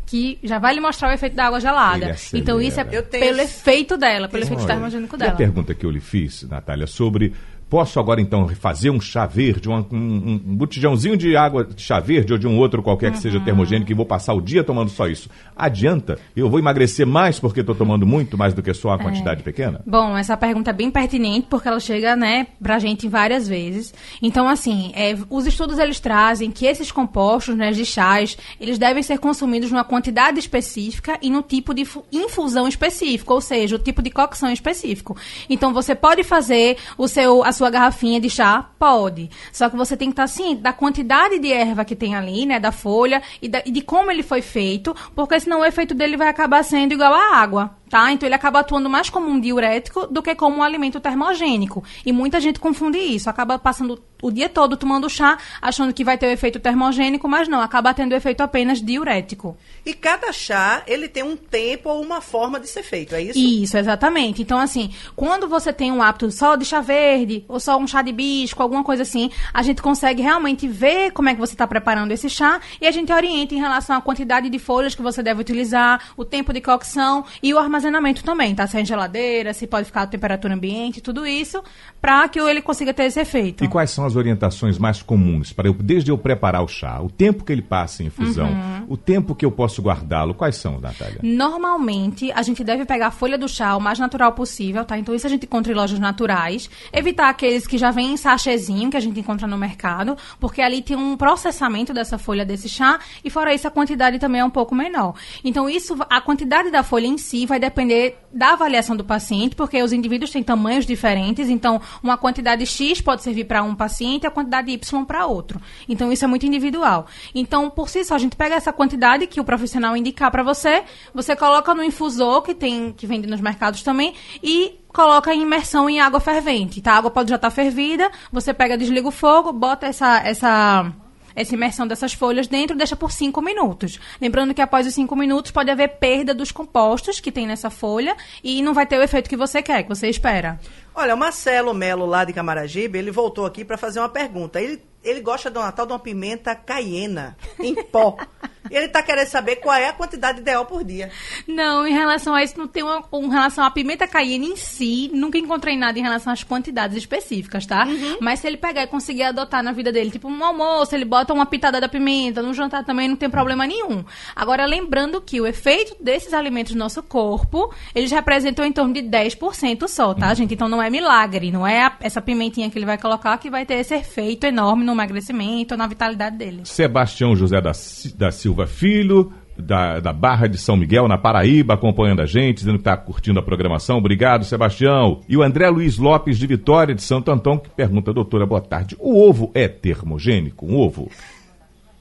que 0.06 0.38
já 0.42 0.58
vai 0.58 0.72
lhe 0.72 0.80
mostrar 0.80 1.08
o 1.08 1.12
efeito 1.12 1.34
da 1.34 1.46
água 1.46 1.60
gelada. 1.60 2.16
Então 2.32 2.60
isso 2.60 2.80
é 2.80 2.84
pelo 2.84 3.40
efeito 3.40 3.96
dela, 3.96 4.28
pelo 4.28 4.44
efeito 4.44 4.64
termogênico 4.64 5.16
e 5.16 5.18
dela. 5.18 5.32
a 5.32 5.36
pergunta 5.36 5.74
que 5.74 5.84
eu 5.84 5.90
lhe 5.90 6.00
fiz, 6.00 6.44
Natália, 6.44 6.86
sobre 6.86 7.34
posso 7.68 7.98
agora 7.98 8.20
então 8.20 8.46
fazer 8.48 8.90
um 8.90 9.00
chá 9.00 9.26
verde, 9.26 9.68
um, 9.68 9.84
um, 9.90 10.40
um 10.46 10.56
botijãozinho 10.56 11.16
de 11.16 11.36
água 11.36 11.64
de 11.64 11.82
chá 11.82 11.98
verde 12.00 12.32
ou 12.32 12.38
de 12.38 12.46
um 12.46 12.56
outro 12.58 12.82
qualquer 12.82 13.10
que 13.10 13.16
Uhum. 13.16 13.22
seja 13.22 13.40
termogênico 13.40 13.90
e 13.90 13.94
vou 13.94 14.06
passar 14.06 14.34
o 14.34 14.40
dia 14.40 14.62
tomando 14.62 14.88
só 14.90 15.06
isso. 15.08 15.28
Adianta? 15.56 16.18
Eu 16.36 16.48
vou 16.48 16.58
emagrecer 16.58 17.06
mais 17.06 17.40
porque 17.40 17.60
estou 17.60 17.74
tomando 17.74 18.06
muito 18.06 18.36
mais 18.38 18.54
do 18.54 18.62
que 18.62 18.72
só 18.72 18.92
É. 18.92 18.94
a 18.94 18.98
quantidade 18.98 19.42
pequena? 19.42 19.80
Bom, 19.86 20.16
essa 20.16 20.36
pergunta 20.36 20.70
é 20.70 20.72
bem 20.72 20.90
pertinente 20.90 21.46
porque 21.50 21.66
ela 21.66 21.80
chega, 21.80 22.14
né, 22.14 22.46
pra 22.62 22.78
gente 22.78 23.08
várias 23.08 23.48
vezes. 23.48 23.92
Então, 24.22 24.48
assim, 24.48 24.92
é, 24.94 25.16
os 25.28 25.46
estudos 25.46 25.78
eles 25.78 25.98
trazem 25.98 26.50
que 26.50 26.66
esses 26.66 26.92
compostos, 26.92 27.56
né, 27.56 27.72
de 27.72 27.84
chás, 27.84 28.36
eles 28.60 28.78
devem 28.78 29.02
ser 29.02 29.18
consumidos 29.18 29.70
numa 29.72 29.84
quantidade 29.84 30.38
específica 30.38 31.18
e 31.22 31.30
no 31.30 31.42
tipo 31.42 31.74
de 31.74 31.84
fu- 31.84 32.04
infusão 32.12 32.68
específico, 32.68 33.34
ou 33.34 33.40
seja, 33.40 33.76
o 33.76 33.78
tipo 33.78 34.02
de 34.02 34.10
cocção 34.10 34.50
específico. 34.52 35.16
Então, 35.50 35.72
você 35.72 35.94
pode 35.94 36.22
fazer 36.22 36.76
o 36.98 37.08
seu, 37.08 37.42
a 37.42 37.52
sua 37.56 37.70
garrafinha 37.70 38.20
de 38.20 38.30
chá? 38.30 38.66
Pode. 38.78 39.30
Só 39.52 39.68
que 39.68 39.76
você 39.76 39.96
tem 39.96 40.08
que 40.08 40.12
estar, 40.12 40.24
assim, 40.24 40.54
da 40.56 40.72
quantidade 40.72 41.38
de 41.38 41.52
erva 41.52 41.84
que 41.84 41.96
tem 41.96 42.14
ali, 42.14 42.46
né, 42.46 42.60
da 42.60 42.70
folha 42.70 43.22
e, 43.42 43.48
da- 43.48 43.62
e 43.66 43.70
de 43.70 43.80
como 43.80 44.10
ele 44.10 44.22
foi 44.22 44.42
feito, 44.42 44.94
porque 45.14 45.40
senão 45.40 45.60
o 45.60 45.64
efeito 45.64 45.94
dele 45.94 46.16
vai 46.16 46.28
acabar 46.28 46.62
sendo 46.62 46.92
igual 46.92 47.12
à 47.14 47.36
água. 47.36 47.70
Tá? 47.88 48.10
Então 48.10 48.26
ele 48.26 48.34
acaba 48.34 48.60
atuando 48.60 48.90
mais 48.90 49.08
como 49.08 49.28
um 49.28 49.38
diurético 49.38 50.06
do 50.08 50.20
que 50.22 50.34
como 50.34 50.56
um 50.58 50.62
alimento 50.62 50.98
termogênico. 50.98 51.84
E 52.04 52.12
muita 52.12 52.40
gente 52.40 52.58
confunde 52.58 52.98
isso. 52.98 53.30
Acaba 53.30 53.58
passando 53.58 54.02
o 54.22 54.30
dia 54.30 54.48
todo 54.48 54.76
tomando 54.76 55.08
chá, 55.08 55.38
achando 55.60 55.92
que 55.92 56.02
vai 56.02 56.18
ter 56.18 56.26
o 56.26 56.30
efeito 56.30 56.58
termogênico, 56.58 57.28
mas 57.28 57.48
não, 57.48 57.60
acaba 57.60 57.94
tendo 57.94 58.12
o 58.12 58.14
efeito 58.16 58.40
apenas 58.40 58.82
diurético. 58.82 59.56
E 59.84 59.94
cada 59.94 60.32
chá, 60.32 60.82
ele 60.86 61.08
tem 61.08 61.22
um 61.22 61.36
tempo 61.36 61.90
ou 61.90 62.02
uma 62.02 62.20
forma 62.20 62.58
de 62.58 62.66
ser 62.66 62.82
feito, 62.82 63.14
é 63.14 63.22
isso? 63.22 63.38
Isso, 63.38 63.76
exatamente. 63.76 64.42
Então, 64.42 64.58
assim, 64.58 64.92
quando 65.14 65.48
você 65.48 65.72
tem 65.72 65.92
um 65.92 66.02
hábito 66.02 66.30
só 66.30 66.56
de 66.56 66.64
chá 66.64 66.80
verde, 66.80 67.44
ou 67.46 67.60
só 67.60 67.76
um 67.76 67.86
chá 67.86 68.02
de 68.02 68.12
bisco, 68.12 68.62
alguma 68.62 68.82
coisa 68.82 69.02
assim, 69.02 69.30
a 69.52 69.62
gente 69.62 69.82
consegue 69.82 70.22
realmente 70.22 70.66
ver 70.66 71.12
como 71.12 71.28
é 71.28 71.34
que 71.34 71.40
você 71.40 71.54
está 71.54 71.66
preparando 71.66 72.10
esse 72.10 72.28
chá 72.28 72.60
e 72.80 72.86
a 72.86 72.90
gente 72.90 73.12
orienta 73.12 73.54
em 73.54 73.58
relação 73.58 73.96
à 73.96 74.00
quantidade 74.00 74.48
de 74.48 74.58
folhas 74.58 74.94
que 74.94 75.02
você 75.02 75.22
deve 75.22 75.40
utilizar, 75.40 76.12
o 76.16 76.24
tempo 76.24 76.52
de 76.52 76.60
cocção 76.60 77.24
e 77.42 77.52
o 77.52 77.58
armazenamento 77.58 77.75
também, 78.22 78.54
tá? 78.54 78.66
Se 78.66 78.76
é 78.76 78.80
em 78.80 78.84
geladeira, 78.84 79.52
se 79.54 79.66
pode 79.66 79.86
ficar 79.86 80.02
a 80.02 80.06
temperatura 80.06 80.54
ambiente, 80.54 81.00
tudo 81.00 81.26
isso, 81.26 81.62
para 82.00 82.28
que 82.28 82.38
ele 82.38 82.62
consiga 82.62 82.92
ter 82.92 83.04
esse 83.04 83.20
efeito. 83.20 83.64
E 83.64 83.68
quais 83.68 83.90
são 83.90 84.04
as 84.04 84.16
orientações 84.16 84.78
mais 84.78 85.02
comuns 85.02 85.52
para 85.52 85.68
eu, 85.68 85.74
desde 85.74 86.10
eu 86.10 86.18
preparar 86.18 86.62
o 86.62 86.68
chá, 86.68 87.00
o 87.00 87.10
tempo 87.10 87.44
que 87.44 87.52
ele 87.52 87.62
passa 87.62 88.02
em 88.02 88.06
infusão, 88.06 88.46
Uhum. 88.48 88.86
o 88.88 88.96
tempo 88.96 89.34
que 89.34 89.44
eu 89.44 89.50
posso 89.50 89.82
guardá-lo, 89.82 90.34
quais 90.34 90.56
são, 90.56 90.80
Natália? 90.80 91.20
Normalmente, 91.22 92.30
a 92.32 92.42
gente 92.42 92.62
deve 92.62 92.84
pegar 92.84 93.08
a 93.08 93.10
folha 93.10 93.38
do 93.38 93.48
chá 93.48 93.76
o 93.76 93.80
mais 93.80 93.98
natural 93.98 94.32
possível, 94.32 94.84
tá? 94.84 94.98
Então, 94.98 95.14
isso 95.14 95.26
a 95.26 95.30
gente 95.30 95.44
encontra 95.46 95.72
em 95.72 95.76
lojas 95.76 95.98
naturais. 95.98 96.68
Evitar 96.92 97.28
aqueles 97.28 97.66
que 97.66 97.78
já 97.78 97.90
vêm 97.90 98.12
em 98.12 98.16
sachêzinho, 98.16 98.90
que 98.90 98.96
a 98.96 99.00
gente 99.00 99.18
encontra 99.18 99.46
no 99.46 99.56
mercado, 99.58 100.16
porque 100.38 100.60
ali 100.60 100.82
tem 100.82 100.96
um 100.96 101.16
processamento 101.16 101.92
dessa 101.92 102.18
folha 102.18 102.44
desse 102.44 102.68
chá, 102.68 102.98
e 103.24 103.30
fora 103.30 103.54
isso, 103.54 103.66
a 103.66 103.70
quantidade 103.70 104.18
também 104.18 104.40
é 104.40 104.44
um 104.44 104.50
pouco 104.50 104.74
menor. 104.74 105.14
Então, 105.44 105.68
isso, 105.68 105.96
a 106.10 106.20
quantidade 106.20 106.70
da 106.70 106.82
folha 106.82 107.06
em 107.06 107.18
si 107.18 107.46
vai 107.46 107.58
depender 107.66 108.18
da 108.32 108.52
avaliação 108.52 108.96
do 108.96 109.04
paciente, 109.04 109.56
porque 109.56 109.82
os 109.82 109.92
indivíduos 109.92 110.30
têm 110.30 110.42
tamanhos 110.42 110.86
diferentes, 110.86 111.48
então, 111.48 111.80
uma 112.02 112.16
quantidade 112.16 112.64
X 112.66 113.00
pode 113.00 113.22
servir 113.22 113.44
para 113.44 113.62
um 113.62 113.74
paciente 113.74 114.26
a 114.26 114.30
quantidade 114.30 114.70
Y 114.70 115.04
para 115.04 115.26
outro. 115.26 115.60
Então, 115.88 116.12
isso 116.12 116.24
é 116.24 116.28
muito 116.28 116.46
individual. 116.46 117.06
Então, 117.34 117.68
por 117.68 117.88
si 117.88 118.04
só, 118.04 118.14
a 118.14 118.18
gente 118.18 118.36
pega 118.36 118.54
essa 118.54 118.72
quantidade 118.72 119.26
que 119.26 119.40
o 119.40 119.44
profissional 119.44 119.96
indicar 119.96 120.30
para 120.30 120.42
você, 120.42 120.84
você 121.12 121.34
coloca 121.34 121.74
no 121.74 121.82
infusor, 121.82 122.42
que 122.42 122.54
tem 122.54 122.92
que 122.92 123.06
vende 123.06 123.26
nos 123.26 123.40
mercados 123.40 123.82
também, 123.82 124.14
e 124.42 124.78
coloca 124.88 125.34
em 125.34 125.42
imersão 125.42 125.90
em 125.90 126.00
água 126.00 126.20
fervente, 126.20 126.80
tá? 126.80 126.92
A 126.92 126.96
água 126.98 127.10
pode 127.10 127.30
já 127.30 127.36
estar 127.36 127.50
fervida, 127.50 128.10
você 128.32 128.54
pega, 128.54 128.78
desliga 128.78 129.08
o 129.08 129.10
fogo, 129.10 129.52
bota 129.52 129.86
essa 129.86 130.18
essa 130.18 130.92
essa 131.36 131.54
imersão 131.54 131.86
dessas 131.86 132.14
folhas 132.14 132.48
dentro 132.48 132.76
deixa 132.76 132.96
por 132.96 133.12
5 133.12 133.40
minutos. 133.42 134.00
Lembrando 134.20 134.54
que 134.54 134.62
após 134.62 134.86
os 134.86 134.94
5 134.94 135.14
minutos 135.14 135.50
pode 135.50 135.70
haver 135.70 135.98
perda 135.98 136.34
dos 136.34 136.50
compostos 136.50 137.20
que 137.20 137.30
tem 137.30 137.46
nessa 137.46 137.70
folha 137.70 138.16
e 138.42 138.62
não 138.62 138.72
vai 138.72 138.86
ter 138.86 138.98
o 138.98 139.02
efeito 139.02 139.28
que 139.28 139.36
você 139.36 139.62
quer, 139.62 139.82
que 139.82 139.88
você 139.88 140.08
espera. 140.08 140.58
Olha, 140.94 141.14
o 141.14 141.18
Marcelo 141.18 141.74
Melo, 141.74 142.06
lá 142.06 142.24
de 142.24 142.32
Camaragibe, 142.32 142.98
ele 142.98 143.10
voltou 143.10 143.44
aqui 143.44 143.64
para 143.64 143.76
fazer 143.76 144.00
uma 144.00 144.08
pergunta. 144.08 144.60
Ele, 144.60 144.82
ele 145.04 145.20
gosta 145.20 145.50
do 145.50 145.60
Natal 145.60 145.84
de 145.84 145.92
uma 145.92 145.98
pimenta 145.98 146.54
caiena, 146.54 147.36
em 147.60 147.74
pó. 147.74 148.16
ele 148.70 148.86
está 148.86 149.02
querendo 149.02 149.28
saber 149.28 149.56
qual 149.56 149.74
é 149.76 149.88
a 149.88 149.92
quantidade 149.92 150.40
ideal 150.40 150.64
por 150.66 150.84
dia. 150.84 151.10
Não, 151.46 151.86
em 151.86 151.92
relação 151.92 152.34
a 152.34 152.42
isso, 152.42 152.58
não 152.58 152.66
tem 152.68 152.82
uma. 152.82 153.02
Com 153.02 153.28
relação 153.28 153.64
à 153.64 153.70
pimenta 153.70 154.06
caiena 154.06 154.44
em 154.44 154.56
si, 154.56 155.10
nunca 155.12 155.38
encontrei 155.38 155.76
nada 155.76 155.98
em 155.98 156.02
relação 156.02 156.32
às 156.32 156.42
quantidades 156.42 156.96
específicas, 156.96 157.66
tá? 157.66 157.86
Mas 158.20 158.40
se 158.40 158.46
ele 158.46 158.56
pegar 158.56 158.82
e 158.82 158.86
conseguir 158.86 159.22
adotar 159.24 159.62
na 159.62 159.72
vida 159.72 159.92
dele, 159.92 160.10
tipo, 160.10 160.28
no 160.30 160.44
almoço, 160.44 160.94
ele 160.94 161.04
bota 161.04 161.32
uma 161.32 161.46
pitada 161.46 161.80
da 161.80 161.88
pimenta, 161.88 162.42
no 162.42 162.52
jantar 162.54 162.84
também 162.84 163.08
não 163.08 163.16
tem 163.16 163.28
problema 163.30 163.66
nenhum. 163.66 164.04
Agora, 164.34 164.64
lembrando 164.66 165.20
que 165.20 165.40
o 165.40 165.46
efeito 165.46 165.96
desses 166.00 166.32
alimentos 166.32 166.72
no 166.72 166.78
nosso 166.78 167.02
corpo, 167.02 167.72
eles 167.94 168.10
representam 168.10 168.64
em 168.64 168.72
torno 168.72 168.92
de 168.94 169.02
10% 169.02 169.88
só, 169.88 170.14
tá, 170.14 170.32
gente? 170.34 170.54
Então 170.54 170.68
não 170.68 170.82
é 170.82 170.88
milagre, 170.90 171.50
não 171.50 171.66
é 171.66 171.82
a- 171.82 171.96
essa 172.00 172.20
pimentinha 172.20 172.70
que 172.70 172.78
ele 172.78 172.86
vai 172.86 172.98
colocar 172.98 173.36
que 173.38 173.50
vai 173.50 173.66
ter 173.66 173.74
esse 173.74 173.94
efeito 173.94 174.44
enorme 174.46 174.84
no 174.84 174.92
emagrecimento 174.92 175.74
ou 175.74 175.78
na 175.78 175.86
vitalidade 175.86 176.36
dele. 176.36 176.62
Sebastião 176.64 177.34
José 177.36 177.60
da, 177.60 177.72
da 178.16 178.30
Silva 178.30 178.55
Filho, 178.64 179.32
da, 179.58 180.00
da 180.00 180.12
Barra 180.12 180.46
de 180.46 180.58
São 180.58 180.76
Miguel, 180.76 181.08
na 181.08 181.18
Paraíba, 181.18 181.74
acompanhando 181.74 182.20
a 182.20 182.26
gente, 182.26 182.58
dizendo 182.58 182.74
que 182.74 182.80
está 182.80 182.96
curtindo 182.96 183.40
a 183.40 183.42
programação. 183.42 183.98
Obrigado, 183.98 184.44
Sebastião. 184.44 185.20
E 185.28 185.36
o 185.36 185.42
André 185.42 185.68
Luiz 185.68 185.98
Lopes, 185.98 186.38
de 186.38 186.46
Vitória, 186.46 186.94
de 186.94 187.02
Santo 187.02 187.30
Antão, 187.30 187.58
que 187.58 187.70
pergunta, 187.70 188.12
doutora, 188.12 188.46
boa 188.46 188.60
tarde, 188.60 188.96
o 188.98 189.20
ovo 189.20 189.50
é 189.54 189.66
termogênico? 189.66 190.66
Um 190.66 190.76
ovo? 190.76 191.10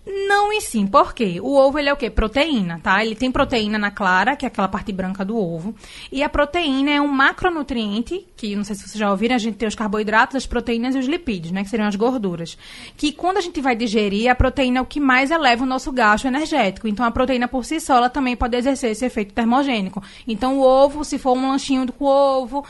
Não 0.06 0.54
e 0.54 0.62
sim, 0.62 0.86
por 0.86 1.13
quê? 1.15 1.39
O 1.41 1.56
ovo, 1.56 1.80
ele 1.80 1.89
é 1.89 1.94
o 1.94 1.98
quê? 1.98 2.12
Proteína, 2.12 2.80
tá? 2.82 3.04
Ele 3.04 3.15
tem 3.15 3.32
proteína 3.32 3.78
na 3.78 3.89
clara, 3.89 4.36
que 4.36 4.46
é 4.46 4.48
aquela 4.48 4.68
parte 4.68 4.91
branca 4.91 5.26
do 5.26 5.36
ovo. 5.36 5.74
E 6.12 6.22
a 6.22 6.30
proteína 6.30 6.91
é 6.91 7.02
um 7.02 7.08
macronutriente, 7.08 8.26
que 8.38 8.56
não 8.56 8.63
sei 8.63 8.76
se 8.76 8.84
vocês 8.84 9.00
já 9.00 9.10
ouviram, 9.10 9.36
a 9.36 9.39
gente 9.39 9.58
tem 9.58 9.68
os 9.68 9.74
carboidratos, 9.74 10.36
as 10.36 10.46
proteínas 10.46 10.94
e 10.94 11.00
os 11.00 11.08
lipídios, 11.08 11.52
né? 11.52 11.63
Que 11.63 11.70
seriam 11.70 11.88
as 11.88 11.96
gorduras. 11.96 12.56
Que 12.96 13.12
quando 13.12 13.38
a 13.38 13.41
gente 13.41 13.60
vai 13.62 13.76
digerir, 13.76 14.30
a 14.30 14.36
proteína 14.36 14.78
é 14.78 14.82
o 14.82 14.86
que 14.86 15.00
mais 15.00 15.32
eleva 15.32 15.63
o 15.63 15.68
nosso 15.68 15.91
gasto 15.91 16.26
energético. 16.26 16.88
Então, 16.88 17.04
a 17.04 17.10
proteína 17.10 17.48
por 17.48 17.65
si 17.65 17.80
só, 17.80 17.98
ela 17.98 18.10
também 18.10 18.36
pode 18.36 18.56
exercer 18.56 18.91
esse 18.91 19.06
efeito 19.06 19.34
termogênico. 19.34 20.04
Então, 20.28 20.60
o 20.60 20.62
ovo, 20.62 21.04
se 21.04 21.18
for 21.18 21.36
um 21.36 21.50
lanchinho 21.50 21.91
com 21.91 22.06
ovo, 22.06 22.63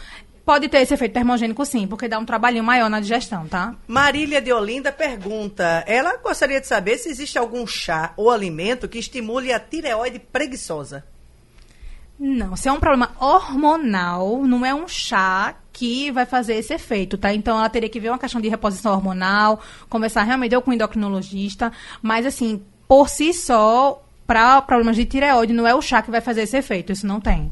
Pode 0.46 0.70
ter 0.70 0.78
esse 0.78 0.94
efeito 0.94 1.14
termogênico 1.14 1.66
sim, 1.66 1.88
porque 1.88 2.08
dá 2.08 2.20
um 2.20 2.26
trabalhinho 2.26 2.64
maior 2.64 2.88
na 2.88 3.00
digestão, 3.00 3.48
tá? 3.48 3.74
Marília 3.88 4.40
de 4.40 4.54
Olinda 4.54 4.92
pergunta: 4.92 5.84
ela 5.88 6.18
gostaria 6.18 6.62
de 6.62 6.68
saber 6.68 7.00
se 7.00 7.10
existe 7.10 7.38
algum 7.40 7.66
chá 7.66 8.14
ou 8.16 8.30
alimento 8.30 8.88
que 8.88 9.00
estimule 9.00 9.52
a 9.52 9.60
tireoide 9.60 10.20
preguiçosa. 10.20 11.04
Não, 12.18 12.56
se 12.56 12.70
é 12.70 12.72
um 12.72 12.80
problema 12.80 13.12
hormonal, 13.20 14.44
não 14.44 14.66
é 14.66 14.74
um 14.74 14.88
chá 14.88 15.56
que 15.74 16.12
vai 16.12 16.26
fazer 16.26 16.54
esse 16.54 16.74
efeito, 16.74 17.18
tá? 17.18 17.34
Então 17.34 17.58
ela 17.58 17.68
teria 17.68 17.90
que 17.90 18.00
ver 18.00 18.10
uma 18.10 18.20
questão 18.20 18.40
de 18.40 18.48
reposição 18.48 18.94
hormonal, 18.94 19.60
conversar 19.90 20.24
realmente 20.24 20.54
eu 20.54 20.62
com 20.62 20.72
o 20.72 20.74
endocrinologista, 20.74 21.74
mas 22.02 22.26
assim, 22.26 22.64
por 22.88 23.10
si 23.10 23.34
só, 23.34 24.02
para 24.26 24.62
problemas 24.62 24.96
de 24.96 25.06
tireoide, 25.06 25.52
não 25.52 25.68
é 25.68 25.76
o 25.76 25.82
chá 25.82 26.02
que 26.02 26.12
vai 26.12 26.22
fazer 26.22 26.44
esse 26.44 26.56
efeito, 26.56 26.94
isso 26.94 27.06
não 27.06 27.20
tem. 27.20 27.52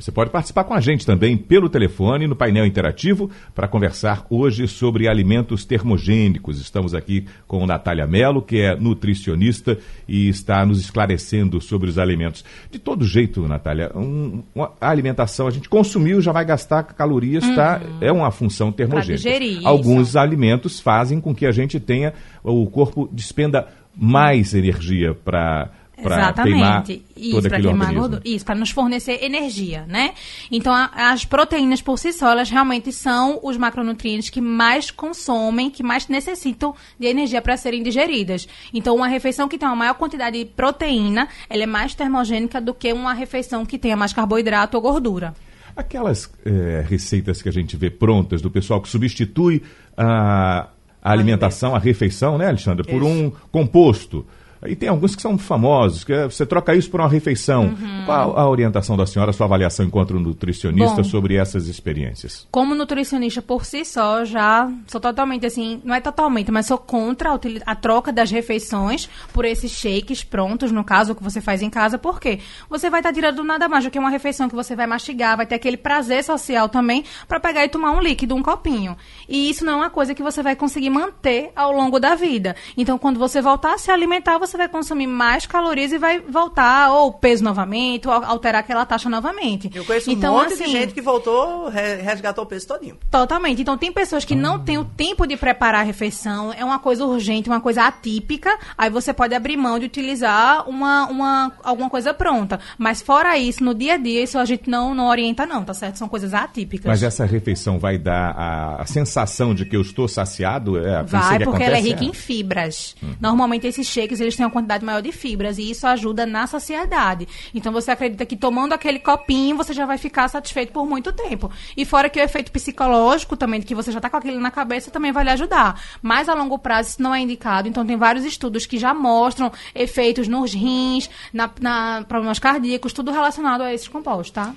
Você 0.00 0.12
pode 0.12 0.30
participar 0.30 0.64
com 0.64 0.74
a 0.74 0.80
gente 0.80 1.04
também 1.04 1.36
pelo 1.36 1.68
telefone 1.68 2.26
no 2.26 2.36
painel 2.36 2.66
interativo 2.66 3.30
para 3.54 3.68
conversar 3.68 4.26
hoje 4.30 4.68
sobre 4.68 5.08
alimentos 5.08 5.64
termogênicos. 5.64 6.60
Estamos 6.60 6.94
aqui 6.94 7.26
com 7.46 7.66
Natália 7.66 8.06
Mello, 8.06 8.40
que 8.42 8.60
é 8.60 8.76
nutricionista 8.76 9.78
e 10.06 10.28
está 10.28 10.64
nos 10.64 10.80
esclarecendo 10.80 11.60
sobre 11.60 11.88
os 11.88 11.98
alimentos. 11.98 12.44
De 12.70 12.78
todo 12.78 13.04
jeito, 13.04 13.46
Natália, 13.48 13.90
um, 13.94 14.42
a 14.80 14.90
alimentação 14.90 15.46
a 15.46 15.50
gente 15.50 15.68
consumiu 15.68 16.20
já 16.20 16.32
vai 16.32 16.44
gastar 16.44 16.82
calorias, 16.82 17.44
uhum. 17.44 17.54
tá? 17.54 17.80
É 18.00 18.12
uma 18.12 18.30
função 18.30 18.70
termogênica. 18.70 19.16
Digerir, 19.16 19.66
Alguns 19.66 20.08
isso. 20.08 20.18
alimentos 20.18 20.80
fazem 20.80 21.20
com 21.20 21.34
que 21.34 21.46
a 21.46 21.52
gente 21.52 21.80
tenha 21.80 22.12
o 22.42 22.66
corpo 22.66 23.08
despenda 23.12 23.66
mais 23.96 24.54
energia 24.54 25.12
para 25.12 25.70
para 26.02 26.32
queimar 26.32 26.84
isso, 27.16 27.42
para 27.42 27.60
queimar 27.60 27.94
gordura. 27.94 28.22
Isso, 28.24 28.44
para 28.44 28.54
nos 28.54 28.70
fornecer 28.70 29.22
energia, 29.22 29.84
né? 29.86 30.14
Então, 30.50 30.72
a, 30.72 30.90
as 31.10 31.24
proteínas 31.24 31.82
por 31.82 31.98
si 31.98 32.12
só, 32.12 32.30
elas 32.30 32.50
realmente 32.50 32.92
são 32.92 33.40
os 33.42 33.56
macronutrientes 33.56 34.30
que 34.30 34.40
mais 34.40 34.90
consomem, 34.90 35.70
que 35.70 35.82
mais 35.82 36.08
necessitam 36.08 36.74
de 36.98 37.06
energia 37.06 37.42
para 37.42 37.56
serem 37.56 37.82
digeridas. 37.82 38.48
Então, 38.72 38.96
uma 38.96 39.08
refeição 39.08 39.48
que 39.48 39.58
tem 39.58 39.68
uma 39.68 39.76
maior 39.76 39.94
quantidade 39.94 40.38
de 40.38 40.44
proteína, 40.44 41.28
ela 41.48 41.62
é 41.62 41.66
mais 41.66 41.94
termogênica 41.94 42.60
do 42.60 42.72
que 42.72 42.92
uma 42.92 43.12
refeição 43.12 43.66
que 43.66 43.78
tenha 43.78 43.96
mais 43.96 44.12
carboidrato 44.12 44.76
ou 44.76 44.82
gordura. 44.82 45.34
Aquelas 45.76 46.30
é, 46.44 46.84
receitas 46.88 47.40
que 47.40 47.48
a 47.48 47.52
gente 47.52 47.76
vê 47.76 47.88
prontas 47.88 48.42
do 48.42 48.50
pessoal 48.50 48.80
que 48.80 48.88
substitui 48.88 49.62
a, 49.96 50.68
a 51.02 51.12
alimentação, 51.12 51.74
a 51.74 51.78
refeição, 51.78 52.36
né, 52.36 52.48
Alexandre, 52.48 52.86
por 52.86 53.02
um 53.02 53.30
composto. 53.52 54.26
E 54.66 54.74
tem 54.74 54.88
alguns 54.88 55.14
que 55.14 55.22
são 55.22 55.38
famosos, 55.38 56.04
que 56.04 56.12
é, 56.12 56.24
você 56.24 56.44
troca 56.44 56.74
isso 56.74 56.90
por 56.90 57.00
uma 57.00 57.08
refeição. 57.08 57.66
Uhum. 57.66 58.02
Qual 58.04 58.38
a 58.38 58.48
orientação 58.48 58.96
da 58.96 59.06
senhora, 59.06 59.30
a 59.30 59.32
sua 59.32 59.46
avaliação 59.46 59.86
enquanto 59.86 60.18
nutricionista 60.18 60.96
Bom, 60.96 61.04
sobre 61.04 61.36
essas 61.36 61.66
experiências? 61.66 62.46
Como 62.50 62.74
nutricionista 62.74 63.42
por 63.42 63.64
si 63.64 63.84
só, 63.84 64.24
já 64.24 64.70
sou 64.86 65.00
totalmente 65.00 65.46
assim, 65.46 65.80
não 65.84 65.94
é 65.94 66.00
totalmente, 66.00 66.50
mas 66.50 66.66
sou 66.66 66.78
contra 66.78 67.32
a, 67.32 67.38
a 67.66 67.74
troca 67.74 68.12
das 68.12 68.30
refeições 68.30 69.08
por 69.32 69.44
esses 69.44 69.70
shakes 69.70 70.24
prontos, 70.24 70.72
no 70.72 70.82
caso, 70.82 71.14
que 71.14 71.22
você 71.22 71.40
faz 71.40 71.62
em 71.62 71.70
casa, 71.70 71.98
porque 71.98 72.40
você 72.68 72.88
vai 72.88 73.00
estar 73.00 73.10
tá 73.10 73.14
tirando 73.14 73.44
nada 73.44 73.68
mais 73.68 73.84
do 73.84 73.90
que 73.90 73.98
uma 73.98 74.10
refeição 74.10 74.48
que 74.48 74.54
você 74.54 74.74
vai 74.74 74.86
mastigar, 74.86 75.36
vai 75.36 75.46
ter 75.46 75.54
aquele 75.54 75.76
prazer 75.76 76.24
social 76.24 76.68
também 76.68 77.04
para 77.26 77.38
pegar 77.38 77.64
e 77.64 77.68
tomar 77.68 77.92
um 77.92 78.00
líquido, 78.00 78.34
um 78.34 78.42
copinho. 78.42 78.96
E 79.28 79.50
isso 79.50 79.64
não 79.64 79.74
é 79.74 79.76
uma 79.76 79.90
coisa 79.90 80.14
que 80.14 80.22
você 80.22 80.42
vai 80.42 80.56
conseguir 80.56 80.90
manter 80.90 81.52
ao 81.54 81.72
longo 81.72 82.00
da 82.00 82.14
vida. 82.14 82.56
Então, 82.76 82.98
quando 82.98 83.18
você 83.18 83.40
voltar 83.40 83.74
a 83.74 83.78
se 83.78 83.90
alimentar, 83.90 84.38
você 84.38 84.47
vai 84.56 84.68
consumir 84.68 85.06
mais 85.06 85.46
calorias 85.46 85.92
e 85.92 85.98
vai 85.98 86.20
voltar 86.20 86.92
ou 86.92 87.12
peso 87.12 87.42
novamente, 87.44 88.08
ou 88.08 88.14
alterar 88.14 88.60
aquela 88.60 88.84
taxa 88.84 89.08
novamente. 89.08 89.70
Eu 89.74 89.84
conheço 89.84 90.10
então, 90.10 90.34
um 90.34 90.38
monte 90.38 90.54
assim, 90.54 90.64
de 90.64 90.70
gente 90.70 90.94
que 90.94 91.00
voltou, 91.00 91.68
resgatou 91.68 92.44
o 92.44 92.46
peso 92.46 92.66
todinho. 92.66 92.96
Totalmente. 93.10 93.62
Então 93.62 93.76
tem 93.76 93.92
pessoas 93.92 94.24
que 94.24 94.34
não 94.34 94.58
têm 94.58 94.78
o 94.78 94.84
tempo 94.84 95.26
de 95.26 95.36
preparar 95.36 95.82
a 95.82 95.84
refeição, 95.84 96.52
é 96.52 96.64
uma 96.64 96.78
coisa 96.78 97.04
urgente, 97.04 97.48
uma 97.48 97.60
coisa 97.60 97.84
atípica, 97.84 98.56
aí 98.76 98.90
você 98.90 99.12
pode 99.12 99.34
abrir 99.34 99.56
mão 99.56 99.78
de 99.78 99.86
utilizar 99.86 100.68
uma, 100.68 101.06
uma, 101.06 101.52
alguma 101.62 101.90
coisa 101.90 102.14
pronta. 102.14 102.60
Mas 102.76 103.02
fora 103.02 103.36
isso, 103.38 103.62
no 103.62 103.74
dia 103.74 103.94
a 103.94 103.96
dia, 103.96 104.22
isso 104.22 104.38
a 104.38 104.44
gente 104.44 104.68
não, 104.68 104.94
não 104.94 105.08
orienta 105.08 105.46
não, 105.46 105.64
tá 105.64 105.74
certo? 105.74 105.96
São 105.96 106.08
coisas 106.08 106.34
atípicas. 106.34 106.86
Mas 106.86 107.02
essa 107.02 107.24
refeição 107.24 107.78
vai 107.78 107.98
dar 107.98 108.34
a, 108.36 108.82
a 108.82 108.86
sensação 108.86 109.54
de 109.54 109.64
que 109.64 109.76
eu 109.76 109.82
estou 109.82 110.08
saciado? 110.08 110.78
É, 110.78 111.02
vai, 111.02 111.38
porque 111.40 111.62
ela 111.62 111.76
é 111.76 111.80
rica 111.80 112.04
é. 112.04 112.06
em 112.06 112.12
fibras. 112.12 112.96
Hum. 113.02 113.14
Normalmente 113.20 113.66
esses 113.66 113.86
shakes, 113.86 114.20
eles 114.20 114.36
têm 114.38 114.46
uma 114.46 114.52
quantidade 114.52 114.84
maior 114.84 115.02
de 115.02 115.12
fibras 115.12 115.58
e 115.58 115.70
isso 115.70 115.86
ajuda 115.86 116.24
na 116.24 116.46
saciedade. 116.46 117.28
Então 117.54 117.72
você 117.72 117.90
acredita 117.90 118.24
que 118.24 118.36
tomando 118.36 118.72
aquele 118.72 118.98
copinho 118.98 119.56
você 119.56 119.72
já 119.72 119.84
vai 119.84 119.98
ficar 119.98 120.28
satisfeito 120.28 120.72
por 120.72 120.86
muito 120.86 121.12
tempo. 121.12 121.50
E 121.76 121.84
fora 121.84 122.08
que 122.08 122.18
o 122.18 122.22
efeito 122.22 122.50
psicológico 122.50 123.36
também, 123.36 123.60
de 123.60 123.66
que 123.66 123.74
você 123.74 123.92
já 123.92 123.98
está 123.98 124.08
com 124.08 124.16
aquilo 124.16 124.40
na 124.40 124.50
cabeça, 124.50 124.90
também 124.90 125.12
vai 125.12 125.24
lhe 125.24 125.30
ajudar. 125.30 125.80
Mas 126.00 126.28
a 126.28 126.34
longo 126.34 126.58
prazo 126.58 126.90
isso 126.90 127.02
não 127.02 127.14
é 127.14 127.20
indicado. 127.20 127.68
Então 127.68 127.84
tem 127.84 127.96
vários 127.96 128.24
estudos 128.24 128.66
que 128.66 128.78
já 128.78 128.94
mostram 128.94 129.52
efeitos 129.74 130.28
nos 130.28 130.54
rins, 130.54 131.10
na, 131.32 131.50
na 131.60 132.04
problemas 132.08 132.38
cardíacos, 132.38 132.92
tudo 132.92 133.10
relacionado 133.10 133.62
a 133.62 133.72
esses 133.72 133.88
compostos, 133.88 134.30
tá? 134.30 134.54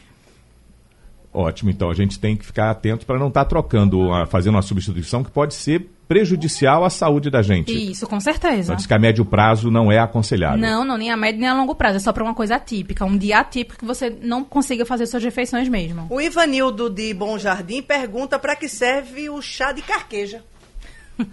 Ótimo, 1.33 1.69
então 1.69 1.89
a 1.89 1.93
gente 1.93 2.19
tem 2.19 2.35
que 2.35 2.45
ficar 2.45 2.69
atento 2.69 3.05
para 3.05 3.17
não 3.17 3.29
estar 3.29 3.45
tá 3.45 3.49
trocando, 3.49 4.09
fazendo 4.27 4.55
uma 4.55 4.61
substituição 4.61 5.23
que 5.23 5.31
pode 5.31 5.53
ser 5.53 5.89
prejudicial 6.11 6.83
à 6.83 6.89
saúde 6.89 7.29
da 7.29 7.41
gente. 7.41 7.71
Isso, 7.71 8.05
com 8.05 8.19
certeza. 8.19 8.63
Então, 8.63 8.75
diz 8.75 8.85
que 8.85 8.93
a 8.93 8.99
médio 8.99 9.23
prazo 9.23 9.71
não 9.71 9.89
é 9.89 9.97
aconselhável. 9.97 10.57
Não, 10.57 10.83
não, 10.83 10.97
nem 10.97 11.09
a 11.09 11.15
médio 11.15 11.39
nem 11.39 11.47
a 11.47 11.53
longo 11.53 11.73
prazo, 11.73 11.95
é 11.95 11.99
só 11.99 12.11
para 12.11 12.21
uma 12.21 12.33
coisa 12.33 12.55
atípica, 12.55 13.05
um 13.05 13.17
dia 13.17 13.39
atípico 13.39 13.79
que 13.79 13.85
você 13.85 14.09
não 14.21 14.43
consiga 14.43 14.85
fazer 14.85 15.05
suas 15.05 15.23
refeições 15.23 15.69
mesmo. 15.69 16.07
O 16.09 16.19
Ivanildo 16.19 16.89
de 16.89 17.13
Bom 17.13 17.39
Jardim 17.39 17.81
pergunta 17.81 18.37
para 18.37 18.57
que 18.57 18.67
serve 18.67 19.29
o 19.29 19.41
chá 19.41 19.71
de 19.71 19.81
carqueja. 19.81 20.43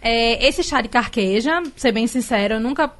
é, 0.00 0.48
esse 0.48 0.62
chá 0.62 0.80
de 0.80 0.88
carqueja, 0.88 1.62
ser 1.76 1.92
bem 1.92 2.06
sincero, 2.06 2.54
eu 2.54 2.60
nunca 2.60 2.90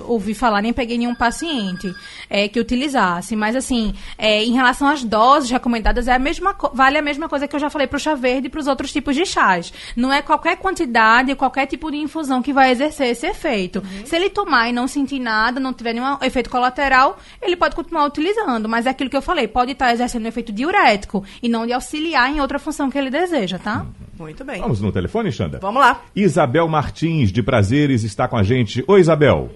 ouvi 0.00 0.34
falar, 0.34 0.60
nem 0.62 0.72
peguei 0.72 0.98
nenhum 0.98 1.14
paciente 1.14 1.94
é, 2.28 2.48
que 2.48 2.60
utilizasse. 2.60 3.34
Mas, 3.36 3.56
assim, 3.56 3.94
é, 4.16 4.44
em 4.44 4.52
relação 4.52 4.88
às 4.88 5.04
doses 5.04 5.50
recomendadas, 5.50 6.08
é 6.08 6.12
a 6.12 6.18
mesma 6.18 6.54
vale 6.72 6.98
a 6.98 7.02
mesma 7.02 7.28
coisa 7.28 7.46
que 7.46 7.54
eu 7.54 7.60
já 7.60 7.70
falei 7.70 7.86
para 7.86 7.96
o 7.96 8.00
chá 8.00 8.14
verde 8.14 8.46
e 8.46 8.50
para 8.50 8.60
os 8.60 8.66
outros 8.66 8.92
tipos 8.92 9.14
de 9.14 9.24
chás. 9.24 9.72
Não 9.96 10.12
é 10.12 10.22
qualquer 10.22 10.56
quantidade, 10.56 11.34
qualquer 11.34 11.66
tipo 11.66 11.90
de 11.90 11.96
infusão 11.96 12.42
que 12.42 12.52
vai 12.52 12.70
exercer 12.70 13.08
esse 13.08 13.26
efeito. 13.26 13.78
Uhum. 13.78 14.06
Se 14.06 14.16
ele 14.16 14.30
tomar 14.30 14.68
e 14.68 14.72
não 14.72 14.86
sentir 14.86 15.18
nada, 15.18 15.60
não 15.60 15.72
tiver 15.72 15.92
nenhum 15.92 16.18
efeito 16.22 16.50
colateral, 16.50 17.18
ele 17.40 17.56
pode 17.56 17.76
continuar 17.76 18.04
utilizando. 18.04 18.68
Mas 18.68 18.86
é 18.86 18.90
aquilo 18.90 19.10
que 19.10 19.16
eu 19.16 19.22
falei, 19.22 19.48
pode 19.48 19.72
estar 19.72 19.92
exercendo 19.92 20.24
um 20.24 20.28
efeito 20.28 20.52
diurético 20.52 21.24
e 21.42 21.48
não 21.48 21.66
de 21.66 21.72
auxiliar 21.72 22.30
em 22.30 22.40
outra 22.40 22.58
função 22.58 22.90
que 22.90 22.98
ele 22.98 23.10
deseja, 23.10 23.58
tá? 23.58 23.80
Uhum. 23.80 24.07
Muito 24.18 24.44
bem. 24.44 24.60
Vamos 24.60 24.80
no 24.80 24.90
telefone, 24.90 25.30
Xanda? 25.30 25.58
Vamos 25.60 25.80
lá. 25.80 26.02
Isabel 26.14 26.66
Martins, 26.68 27.30
de 27.30 27.42
Prazeres, 27.42 28.02
está 28.04 28.26
com 28.26 28.36
a 28.36 28.42
gente. 28.42 28.84
Oi, 28.88 29.00
Isabel. 29.00 29.48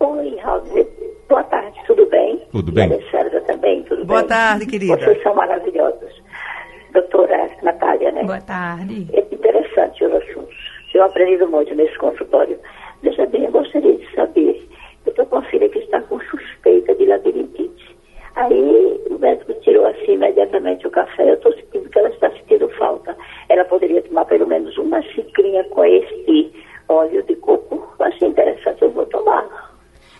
Oi, 0.00 0.36
Raul. 0.42 0.86
Boa 1.28 1.44
tarde, 1.44 1.80
tudo 1.86 2.06
bem? 2.06 2.42
Tudo 2.50 2.72
bem. 2.72 2.92
E 2.92 3.40
também, 3.42 3.82
tudo 3.84 4.04
Boa 4.04 4.20
bem? 4.20 4.28
Boa 4.28 4.38
tarde, 4.38 4.66
querida. 4.66 4.96
Vocês 4.96 5.22
são 5.22 5.34
maravilhosos. 5.34 6.22
Doutora 6.92 7.50
Natália, 7.62 8.12
né? 8.12 8.24
Boa 8.24 8.40
tarde. 8.40 9.08
É 9.12 9.20
interessante 9.34 10.04
os 10.04 10.12
assuntos. 10.12 10.54
Eu 10.94 11.02
aprendido 11.02 11.48
muito 11.48 11.74
nesse 11.74 11.96
consultório. 11.98 12.58
Veja 13.02 13.26
bem, 13.26 13.44
eu 13.44 13.50
gostaria 13.50 13.96
de 13.96 14.14
saber. 14.14 14.68
Eu 15.04 15.10
estou 15.10 15.26
com 15.26 15.36
uma 15.36 15.44
filha 15.46 15.68
que 15.68 15.78
está 15.80 16.00
com 16.02 16.20
suspeita 16.20 16.94
de 16.94 17.04
labirintite. 17.06 17.96
Aí 18.36 19.00
o 19.10 19.18
médico 19.18 19.52
tirou 19.60 19.86
assim 19.86 20.12
imediatamente 20.12 20.86
o 20.86 20.90
café. 20.90 21.30
Eu 21.30 21.34
estou 21.34 21.52
sentindo 21.54 21.88
que 21.88 21.98
ela 21.98 22.10
está 22.10 22.30
sentindo 22.30 22.68
falta. 22.70 23.16
Ela 23.54 23.64
poderia 23.66 24.02
tomar 24.02 24.24
pelo 24.24 24.48
menos 24.48 24.76
uma 24.78 25.00
xicrinha 25.00 25.62
com 25.70 25.84
este 25.84 26.52
óleo 26.88 27.22
de 27.22 27.36
coco. 27.36 27.88
Eu 28.00 28.06
achei 28.06 28.26
interessante, 28.26 28.82
eu 28.82 28.90
vou 28.90 29.06
tomar. 29.06 29.72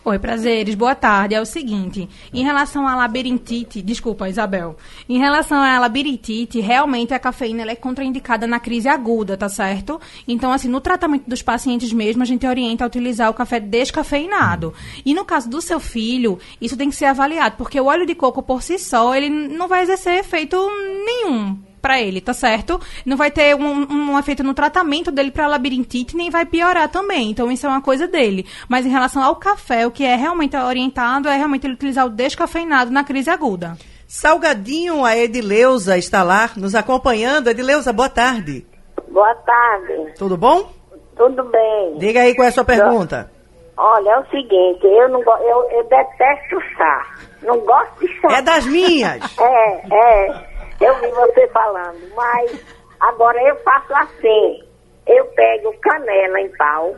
Oi, 0.05 0.20
prazeres, 0.20 0.77
boa 0.77 0.94
tarde. 0.94 1.35
É 1.35 1.40
o 1.40 1.44
seguinte, 1.44 2.09
em 2.33 2.44
relação 2.44 2.87
à 2.87 2.94
labirintite, 2.94 3.83
desculpa, 3.83 4.29
Isabel. 4.29 4.77
Em 5.09 5.18
relação 5.18 5.59
à 5.59 5.81
labirintite, 5.81 6.61
realmente 6.61 7.12
a 7.12 7.18
cafeína 7.18 7.68
é 7.68 7.75
contraindicada 7.75 8.47
na 8.47 8.61
crise 8.61 8.88
aguda, 8.88 9.37
tá 9.37 9.49
certo? 9.49 10.01
Então, 10.29 10.53
assim, 10.53 10.68
no 10.68 10.81
tratamento 10.81 11.29
dos 11.29 11.42
pacientes 11.42 11.92
mesmo, 11.92 12.23
a 12.23 12.27
gente 12.27 12.47
orienta 12.47 12.85
a 12.85 12.87
utilizar 12.87 13.29
o 13.29 13.35
café 13.35 13.59
descafeinado. 13.59 14.73
E 15.05 15.12
no 15.12 15.25
caso 15.25 15.51
do 15.51 15.61
seu 15.61 15.81
filho, 15.81 16.38
isso 16.61 16.77
tem 16.77 16.88
que 16.88 16.94
ser 16.94 17.07
avaliado, 17.07 17.57
porque 17.57 17.81
o 17.81 17.87
óleo 17.87 18.07
de 18.07 18.14
coco 18.14 18.44
por 18.44 18.62
si 18.62 18.79
só, 18.79 19.12
ele 19.12 19.29
não 19.29 19.66
vai 19.66 19.83
exercer 19.83 20.20
efeito 20.20 20.57
nenhum 21.05 21.63
pra 21.85 22.01
ele, 22.01 22.18
tá 22.18 22.33
certo? 22.33 22.81
Não 23.05 23.14
vai 23.14 23.31
ter 23.31 23.55
um, 23.55 24.14
um 24.14 24.18
efeito 24.18 24.42
no 24.42 24.55
tratamento 24.55 25.11
dele 25.11 25.31
pra 25.31 25.47
labirintite, 25.47 26.16
nem 26.16 26.31
vai 26.31 26.47
piorar 26.47 26.88
também. 26.88 27.31
Então, 27.31 27.53
isso 27.53 27.66
é 27.66 27.68
uma 27.68 27.83
coisa 27.83 28.09
dele. 28.09 28.47
Mas 28.66 28.87
em 28.87 28.88
relação 28.88 29.23
ao 29.23 29.37
café, 29.37 29.87
o 29.87 29.90
que 29.90 30.03
é 30.03 30.16
realmente 30.16 30.57
orientado 30.57 31.29
é 31.29 31.37
realmente 31.37 31.66
ele 31.66 31.75
utilizar 31.75 32.07
o 32.07 32.09
descafeinado 32.09 32.90
na 32.90 33.05
crise 33.05 33.29
aguda. 33.29 33.77
Salgadinho, 34.09 35.05
a 35.05 35.14
Edileuza 35.14 35.99
está 35.99 36.23
lá 36.23 36.49
nos 36.57 36.75
acompanhando. 36.75 37.49
Edileuza, 37.49 37.92
boa 37.92 38.09
tarde. 38.09 38.66
Boa 39.09 39.35
tarde. 39.35 40.14
Tudo 40.16 40.38
bom? 40.38 40.73
Tudo 41.14 41.44
bem? 41.44 41.99
Diga 41.99 42.20
aí 42.20 42.35
qual 42.35 42.47
é 42.47 42.49
a 42.49 42.53
sua 42.53 42.64
pergunta. 42.64 43.31
Olha, 43.77 44.09
é 44.09 44.18
o 44.20 44.27
seguinte, 44.31 44.85
eu 44.85 45.09
não 45.11 45.20
eu, 45.20 45.70
eu 45.70 45.85
detesto 45.85 46.61
chá. 46.79 47.07
Não 47.42 47.59
gosto 47.61 48.01
de 48.01 48.20
chá. 48.20 48.38
É 48.38 48.42
das 48.42 48.64
minhas. 48.66 49.38
É, 49.38 49.94
é. 49.94 50.54
Eu 50.81 50.95
vi 50.97 51.11
você 51.11 51.47
falando, 51.49 52.01
mas 52.15 52.65
agora 53.01 53.41
eu 53.43 53.57
faço 53.63 53.95
assim. 53.95 54.65
Eu 55.07 55.25
pego 55.27 55.75
canela 55.81 56.41
em 56.41 56.49
pau, 56.57 56.97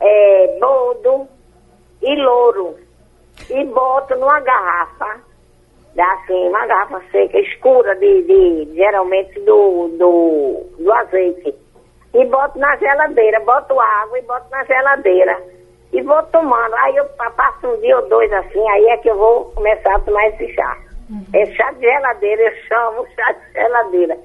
é, 0.00 0.58
boldo 0.58 1.28
e 2.02 2.16
louro 2.16 2.76
e 3.50 3.64
boto 3.64 4.16
numa 4.16 4.40
garrafa, 4.40 5.20
assim, 5.98 6.48
uma 6.48 6.66
garrafa 6.66 7.02
seca, 7.10 7.38
escura, 7.38 7.94
de, 7.96 8.22
de 8.22 8.74
geralmente 8.74 9.38
do, 9.40 9.88
do, 9.98 10.66
do 10.78 10.92
azeite. 10.92 11.54
E 12.14 12.24
boto 12.24 12.58
na 12.58 12.74
geladeira, 12.76 13.38
boto 13.40 13.78
água 13.78 14.18
e 14.18 14.22
boto 14.22 14.46
na 14.50 14.64
geladeira. 14.64 15.40
E 15.92 16.00
vou 16.02 16.22
tomando. 16.24 16.74
Aí 16.76 16.96
eu 16.96 17.04
pa- 17.10 17.30
passo 17.30 17.68
um 17.68 17.80
dia 17.80 17.96
ou 17.98 18.08
dois 18.08 18.32
assim, 18.32 18.68
aí 18.70 18.86
é 18.86 18.96
que 18.96 19.10
eu 19.10 19.16
vou 19.16 19.46
começar 19.52 19.94
a 19.94 20.00
tomar 20.00 20.26
esse 20.28 20.52
chá. 20.54 20.76
É 21.32 21.46
chá 21.56 21.72
de 21.72 21.80
geladeira, 21.80 22.42
eu 22.42 22.52
chamo 22.68 23.06
chá 23.16 23.32
de 23.32 23.52
geladeira. 23.52 24.18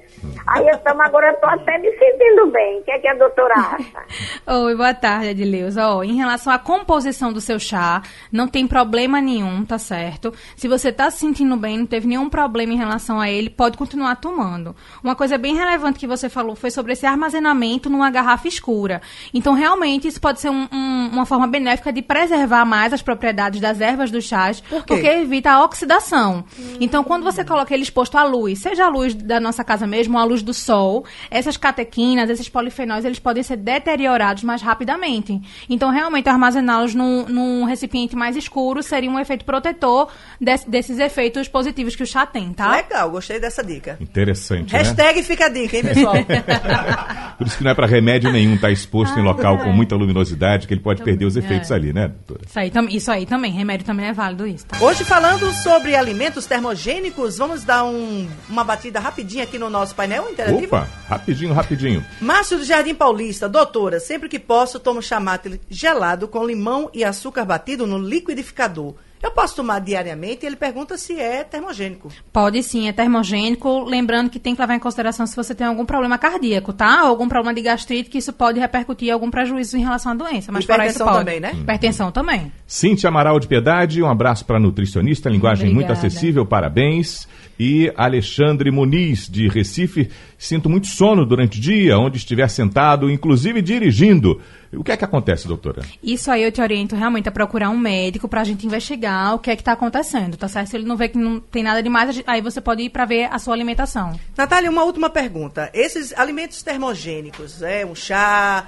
Aí 0.46 0.68
eu 0.68 0.78
tomo, 0.78 1.02
agora 1.02 1.30
eu 1.32 1.36
tô 1.40 1.46
até 1.46 1.76
me 1.78 1.90
sentindo 1.98 2.46
bem. 2.52 2.78
O 2.80 2.84
que 2.84 2.90
é 2.92 2.98
que 3.00 3.08
a 3.08 3.14
doutora 3.14 3.54
acha? 3.54 4.04
Oi, 4.64 4.76
boa 4.76 4.94
tarde, 4.94 5.30
Adileuza. 5.30 5.88
Ó, 5.88 6.04
em 6.04 6.14
relação 6.14 6.52
à 6.52 6.58
composição 6.58 7.32
do 7.32 7.40
seu 7.40 7.58
chá, 7.58 8.02
não 8.30 8.46
tem 8.46 8.68
problema 8.68 9.20
nenhum, 9.20 9.64
tá 9.64 9.78
certo? 9.78 10.32
Se 10.56 10.68
você 10.68 10.92
tá 10.92 11.10
se 11.10 11.18
sentindo 11.18 11.56
bem, 11.56 11.78
não 11.78 11.86
teve 11.86 12.06
nenhum 12.06 12.28
problema 12.30 12.72
em 12.72 12.76
relação 12.76 13.18
a 13.20 13.28
ele, 13.28 13.50
pode 13.50 13.76
continuar 13.76 14.16
tomando. 14.16 14.76
Uma 15.02 15.16
coisa 15.16 15.36
bem 15.36 15.56
relevante 15.56 15.98
que 15.98 16.06
você 16.06 16.28
falou 16.28 16.54
foi 16.54 16.70
sobre 16.70 16.92
esse 16.92 17.04
armazenamento 17.06 17.90
numa 17.90 18.10
garrafa 18.10 18.46
escura. 18.46 19.02
Então, 19.34 19.54
realmente, 19.54 20.06
isso 20.06 20.20
pode 20.20 20.40
ser 20.40 20.50
um- 20.50 20.68
um- 20.72 21.10
uma 21.12 21.26
forma 21.26 21.48
benéfica 21.48 21.92
de 21.92 22.02
preservar 22.02 22.64
mais 22.64 22.92
as 22.92 23.02
propriedades 23.02 23.60
das 23.60 23.80
ervas 23.80 24.12
dos 24.12 24.24
chás, 24.24 24.60
Por 24.60 24.84
quê? 24.84 24.94
porque 24.94 25.08
evita 25.08 25.50
a 25.50 25.64
oxidação. 25.64 26.44
Então, 26.80 27.02
quando 27.04 27.22
você 27.24 27.44
coloca 27.44 27.72
ele 27.72 27.82
exposto 27.82 28.16
à 28.16 28.24
luz, 28.24 28.58
seja 28.60 28.84
a 28.86 28.88
luz 28.88 29.14
da 29.14 29.38
nossa 29.40 29.62
casa 29.64 29.86
mesmo 29.86 30.16
ou 30.16 30.20
a 30.22 30.24
luz 30.24 30.42
do 30.42 30.52
sol, 30.54 31.04
essas 31.30 31.56
catequinas, 31.56 32.28
esses 32.30 32.48
polifenóis, 32.48 33.04
eles 33.04 33.18
podem 33.18 33.42
ser 33.42 33.56
deteriorados 33.56 34.42
mais 34.42 34.62
rapidamente. 34.62 35.40
Então, 35.68 35.90
realmente, 35.90 36.28
armazená-los 36.28 36.94
num, 36.94 37.26
num 37.26 37.64
recipiente 37.64 38.14
mais 38.16 38.36
escuro 38.36 38.82
seria 38.82 39.10
um 39.10 39.18
efeito 39.18 39.44
protetor 39.44 40.08
desse- 40.40 40.68
desses 40.68 40.98
efeitos 40.98 41.48
positivos 41.48 41.96
que 41.96 42.02
o 42.02 42.06
chá 42.06 42.26
tem, 42.26 42.52
tá? 42.52 42.70
Legal, 42.72 43.10
gostei 43.10 43.40
dessa 43.40 43.62
dica. 43.64 43.96
Interessante, 44.00 44.72
né? 44.72 44.78
Hashtag 44.78 45.22
fica 45.22 45.46
a 45.46 45.48
dica, 45.48 45.76
hein, 45.76 45.82
pessoal? 45.84 46.14
Por 47.38 47.46
isso 47.46 47.58
que 47.58 47.64
não 47.64 47.70
é 47.70 47.74
para 47.74 47.86
remédio 47.86 48.32
nenhum 48.32 48.54
estar 48.54 48.70
exposto 48.70 49.18
em 49.18 49.22
local 49.22 49.58
com 49.58 49.70
muita 49.72 49.94
luminosidade, 49.94 50.66
que 50.66 50.74
ele 50.74 50.80
pode 50.80 51.02
perder 51.02 51.24
os 51.26 51.36
efeitos 51.36 51.70
ali, 51.70 51.92
né, 51.92 52.08
doutora? 52.08 52.40
Isso 52.46 52.58
aí, 52.58 52.72
isso 52.96 53.10
aí 53.10 53.26
também, 53.26 53.52
remédio 53.52 53.84
também 53.86 54.06
é 54.06 54.12
válido 54.12 54.46
isso, 54.46 54.66
tá? 54.66 54.78
Hoje 54.80 55.04
falando 55.04 55.52
sobre 55.62 55.94
alimentos 55.94 56.46
termogênicos, 56.66 57.38
vamos 57.38 57.62
dar 57.64 57.84
um- 57.84 58.28
uma 58.48 58.64
batida 58.64 58.98
rapidinha 58.98 59.44
aqui 59.44 59.58
no 59.58 59.70
nosso 59.70 59.94
painel 59.94 60.28
interativo? 60.30 60.64
Opa, 60.64 60.88
rapidinho, 61.08 61.52
rapidinho. 61.54 62.04
Márcio 62.20 62.58
do 62.58 62.64
Jardim 62.64 62.94
Paulista, 62.94 63.48
doutora, 63.48 64.00
sempre 64.00 64.28
que 64.28 64.38
posso 64.38 64.80
tomo 64.80 65.00
chamate 65.00 65.60
gelado 65.68 66.26
com 66.26 66.44
limão 66.44 66.90
e 66.92 67.04
açúcar 67.04 67.44
batido 67.44 67.86
no 67.86 67.98
liquidificador. 67.98 68.94
Eu 69.22 69.30
posso 69.30 69.56
tomar 69.56 69.80
diariamente? 69.80 70.44
Ele 70.44 70.56
pergunta 70.56 70.96
se 70.96 71.18
é 71.18 71.42
termogênico. 71.42 72.10
Pode 72.32 72.62
sim, 72.62 72.88
é 72.88 72.92
termogênico. 72.92 73.84
Lembrando 73.84 74.30
que 74.30 74.38
tem 74.38 74.54
que 74.54 74.60
levar 74.60 74.74
em 74.74 74.78
consideração 74.78 75.26
se 75.26 75.34
você 75.34 75.54
tem 75.54 75.66
algum 75.66 75.84
problema 75.84 76.18
cardíaco, 76.18 76.72
tá? 76.72 77.04
Ou 77.04 77.08
algum 77.10 77.28
problema 77.28 77.54
de 77.54 77.62
gastrite, 77.62 78.10
que 78.10 78.18
isso 78.18 78.32
pode 78.32 78.60
repercutir 78.60 79.08
em 79.08 79.12
algum 79.12 79.30
prejuízo 79.30 79.76
em 79.76 79.82
relação 79.82 80.12
à 80.12 80.14
doença. 80.14 80.52
Mas 80.52 80.64
fora 80.64 80.86
isso 80.86 81.04
pode. 81.04 81.18
também, 81.18 81.40
né? 81.40 81.52
Hipertensão 81.54 82.12
também. 82.12 82.52
Cintia 82.66 83.08
Amaral 83.08 83.40
de 83.40 83.48
Piedade, 83.48 84.02
um 84.02 84.10
abraço 84.10 84.44
para 84.44 84.60
nutricionista, 84.60 85.28
linguagem 85.28 85.72
muito 85.72 85.90
Obrigada. 85.90 86.06
acessível, 86.06 86.44
parabéns. 86.46 87.26
E 87.58 87.92
Alexandre 87.96 88.70
Muniz, 88.70 89.28
de 89.28 89.48
Recife, 89.48 90.10
sinto 90.38 90.68
muito 90.68 90.86
sono 90.86 91.24
durante 91.24 91.58
o 91.58 91.60
dia, 91.60 91.98
onde 91.98 92.18
estiver 92.18 92.48
sentado, 92.48 93.10
inclusive 93.10 93.62
dirigindo. 93.62 94.40
O 94.72 94.84
que 94.84 94.92
é 94.92 94.96
que 94.96 95.04
acontece, 95.04 95.48
doutora? 95.48 95.82
Isso 96.02 96.30
aí 96.30 96.42
eu 96.42 96.52
te 96.52 96.60
oriento 96.60 96.94
realmente 96.94 97.28
a 97.28 97.32
procurar 97.32 97.70
um 97.70 97.78
médico 97.78 98.28
pra 98.28 98.44
gente 98.44 98.66
investigar 98.66 99.34
o 99.34 99.38
que 99.38 99.50
é 99.50 99.56
que 99.56 99.62
tá 99.62 99.72
acontecendo, 99.72 100.36
tá 100.36 100.48
certo? 100.48 100.68
Se 100.68 100.76
ele 100.76 100.84
não 100.84 100.96
vê 100.96 101.08
que 101.08 101.16
não 101.16 101.40
tem 101.40 101.62
nada 101.62 101.82
demais, 101.82 102.18
a 102.26 102.32
aí 102.32 102.42
você 102.42 102.60
pode 102.60 102.82
ir 102.82 102.90
pra 102.90 103.04
ver 103.04 103.28
a 103.32 103.38
sua 103.38 103.54
alimentação. 103.54 104.18
Natália, 104.36 104.70
uma 104.70 104.84
última 104.84 105.08
pergunta. 105.08 105.70
Esses 105.72 106.12
alimentos 106.18 106.62
termogênicos, 106.62 107.62
é 107.62 107.86
um 107.86 107.94
chá, 107.94 108.66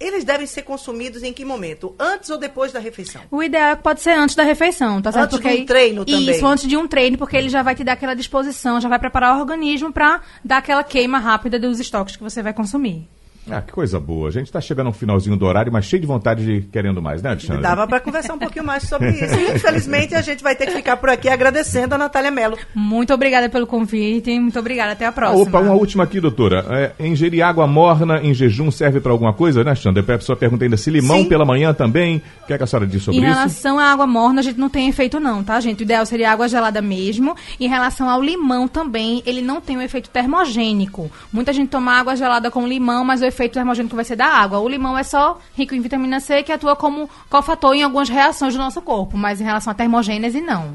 eles 0.00 0.24
devem 0.24 0.46
ser 0.46 0.62
consumidos 0.62 1.22
em 1.22 1.32
que 1.32 1.44
momento? 1.44 1.94
Antes 1.98 2.30
ou 2.30 2.38
depois 2.38 2.72
da 2.72 2.78
refeição? 2.78 3.22
O 3.30 3.42
ideal 3.42 3.72
é 3.72 3.76
que 3.76 3.82
pode 3.82 4.00
ser 4.00 4.10
antes 4.10 4.34
da 4.34 4.42
refeição, 4.42 5.00
tá 5.00 5.12
certo? 5.12 5.36
Antes 5.36 5.50
de 5.50 5.62
um 5.62 5.66
treino 5.66 6.04
também. 6.04 6.30
Isso, 6.30 6.46
antes 6.46 6.68
de 6.68 6.76
um 6.76 6.88
treino, 6.88 7.18
porque 7.18 7.36
ele 7.36 7.48
já 7.48 7.62
vai 7.62 7.74
te 7.74 7.84
dar 7.84 7.92
aquela 7.92 8.14
disposição, 8.14 8.80
já 8.80 8.88
vai 8.88 8.98
preparar 8.98 9.36
o 9.36 9.40
organismo 9.40 9.92
pra 9.92 10.20
dar 10.44 10.58
aquela 10.58 10.82
queima 10.82 11.18
rápida 11.18 11.58
dos 11.58 11.80
estoques 11.80 12.16
que 12.16 12.22
você 12.22 12.42
vai 12.42 12.52
consumir. 12.52 13.08
Ah, 13.50 13.60
que 13.62 13.72
coisa 13.72 13.98
boa. 13.98 14.28
A 14.28 14.32
gente 14.32 14.46
está 14.46 14.60
chegando 14.60 14.86
no 14.86 14.92
finalzinho 14.92 15.36
do 15.36 15.44
horário, 15.46 15.72
mas 15.72 15.84
cheio 15.84 16.00
de 16.00 16.06
vontade 16.06 16.44
de 16.44 16.66
querendo 16.68 17.00
mais, 17.00 17.22
né, 17.22 17.30
Alexandre? 17.30 17.62
Dava 17.62 17.86
para 17.86 18.00
conversar 18.00 18.34
um 18.34 18.38
pouquinho 18.38 18.64
mais 18.64 18.82
sobre 18.84 19.10
isso. 19.10 19.34
E, 19.34 19.54
infelizmente, 19.56 20.14
a 20.14 20.20
gente 20.20 20.42
vai 20.42 20.54
ter 20.54 20.66
que 20.66 20.72
ficar 20.72 20.96
por 20.96 21.08
aqui 21.08 21.28
agradecendo 21.28 21.94
a 21.94 21.98
Natália 21.98 22.30
Mello. 22.30 22.56
Muito 22.74 23.12
obrigada 23.14 23.48
pelo 23.48 23.66
convite, 23.66 24.38
muito 24.38 24.58
obrigada, 24.58 24.92
até 24.92 25.06
a 25.06 25.08
Ah, 25.08 25.12
próxima. 25.12 25.42
opa, 25.42 25.60
uma 25.60 25.74
última 25.74 26.04
aqui, 26.04 26.20
doutora. 26.20 26.64
É, 26.98 27.06
ingerir 27.06 27.42
água 27.44 27.66
morna 27.66 28.20
em 28.22 28.34
jejum 28.34 28.70
serve 28.70 29.00
para 29.00 29.12
alguma 29.12 29.32
coisa, 29.32 29.64
né, 29.64 29.70
Alexandre? 29.70 30.00
A 30.00 30.18
pessoa 30.18 30.36
pergunta 30.36 30.64
ainda 30.64 30.76
se 30.76 30.90
limão 30.90 31.22
Sim. 31.22 31.28
pela 31.28 31.44
manhã 31.44 31.72
também. 31.72 32.22
O 32.42 32.46
que, 32.46 32.52
é 32.52 32.58
que 32.58 32.64
a 32.64 32.66
senhora 32.66 32.86
diz 32.86 33.02
sobre 33.02 33.20
Em 33.20 33.24
isso? 33.24 33.32
relação 33.34 33.78
à 33.78 33.84
água 33.92 34.06
morna, 34.06 34.40
a 34.40 34.42
gente 34.44 34.58
não 34.58 34.68
tem 34.68 34.88
efeito 34.88 35.18
não, 35.18 35.42
tá, 35.42 35.58
gente? 35.60 35.80
O 35.80 35.84
ideal 35.84 36.04
seria 36.04 36.30
água 36.30 36.48
gelada 36.48 36.82
mesmo. 36.82 37.34
Em 37.58 37.68
relação 37.68 38.08
ao 38.08 38.22
limão 38.22 38.68
também, 38.68 39.22
ele 39.24 39.40
não 39.40 39.60
tem 39.60 39.76
um 39.76 39.82
efeito 39.82 40.10
termogênico. 40.10 41.10
Muita 41.32 41.52
gente 41.52 41.68
toma 41.70 41.92
água 41.92 42.14
gelada 42.14 42.50
com 42.50 42.66
limão, 42.66 43.04
mas 43.04 43.20
o 43.20 43.24
efeito 43.24 43.37
termogênico 43.46 43.94
vai 43.94 44.04
ser 44.06 44.16
da 44.16 44.26
água. 44.26 44.58
O 44.58 44.68
limão 44.68 44.96
é 44.96 45.02
só 45.02 45.38
rico 45.54 45.74
em 45.74 45.80
vitamina 45.82 46.18
C, 46.18 46.42
que 46.42 46.50
atua 46.50 46.74
como 46.74 47.10
cofator 47.28 47.74
em 47.74 47.82
algumas 47.82 48.08
reações 48.08 48.54
do 48.54 48.58
nosso 48.58 48.80
corpo, 48.80 49.18
mas 49.18 49.38
em 49.38 49.44
relação 49.44 49.70
à 49.70 49.74
termogênese, 49.74 50.40
não. 50.40 50.74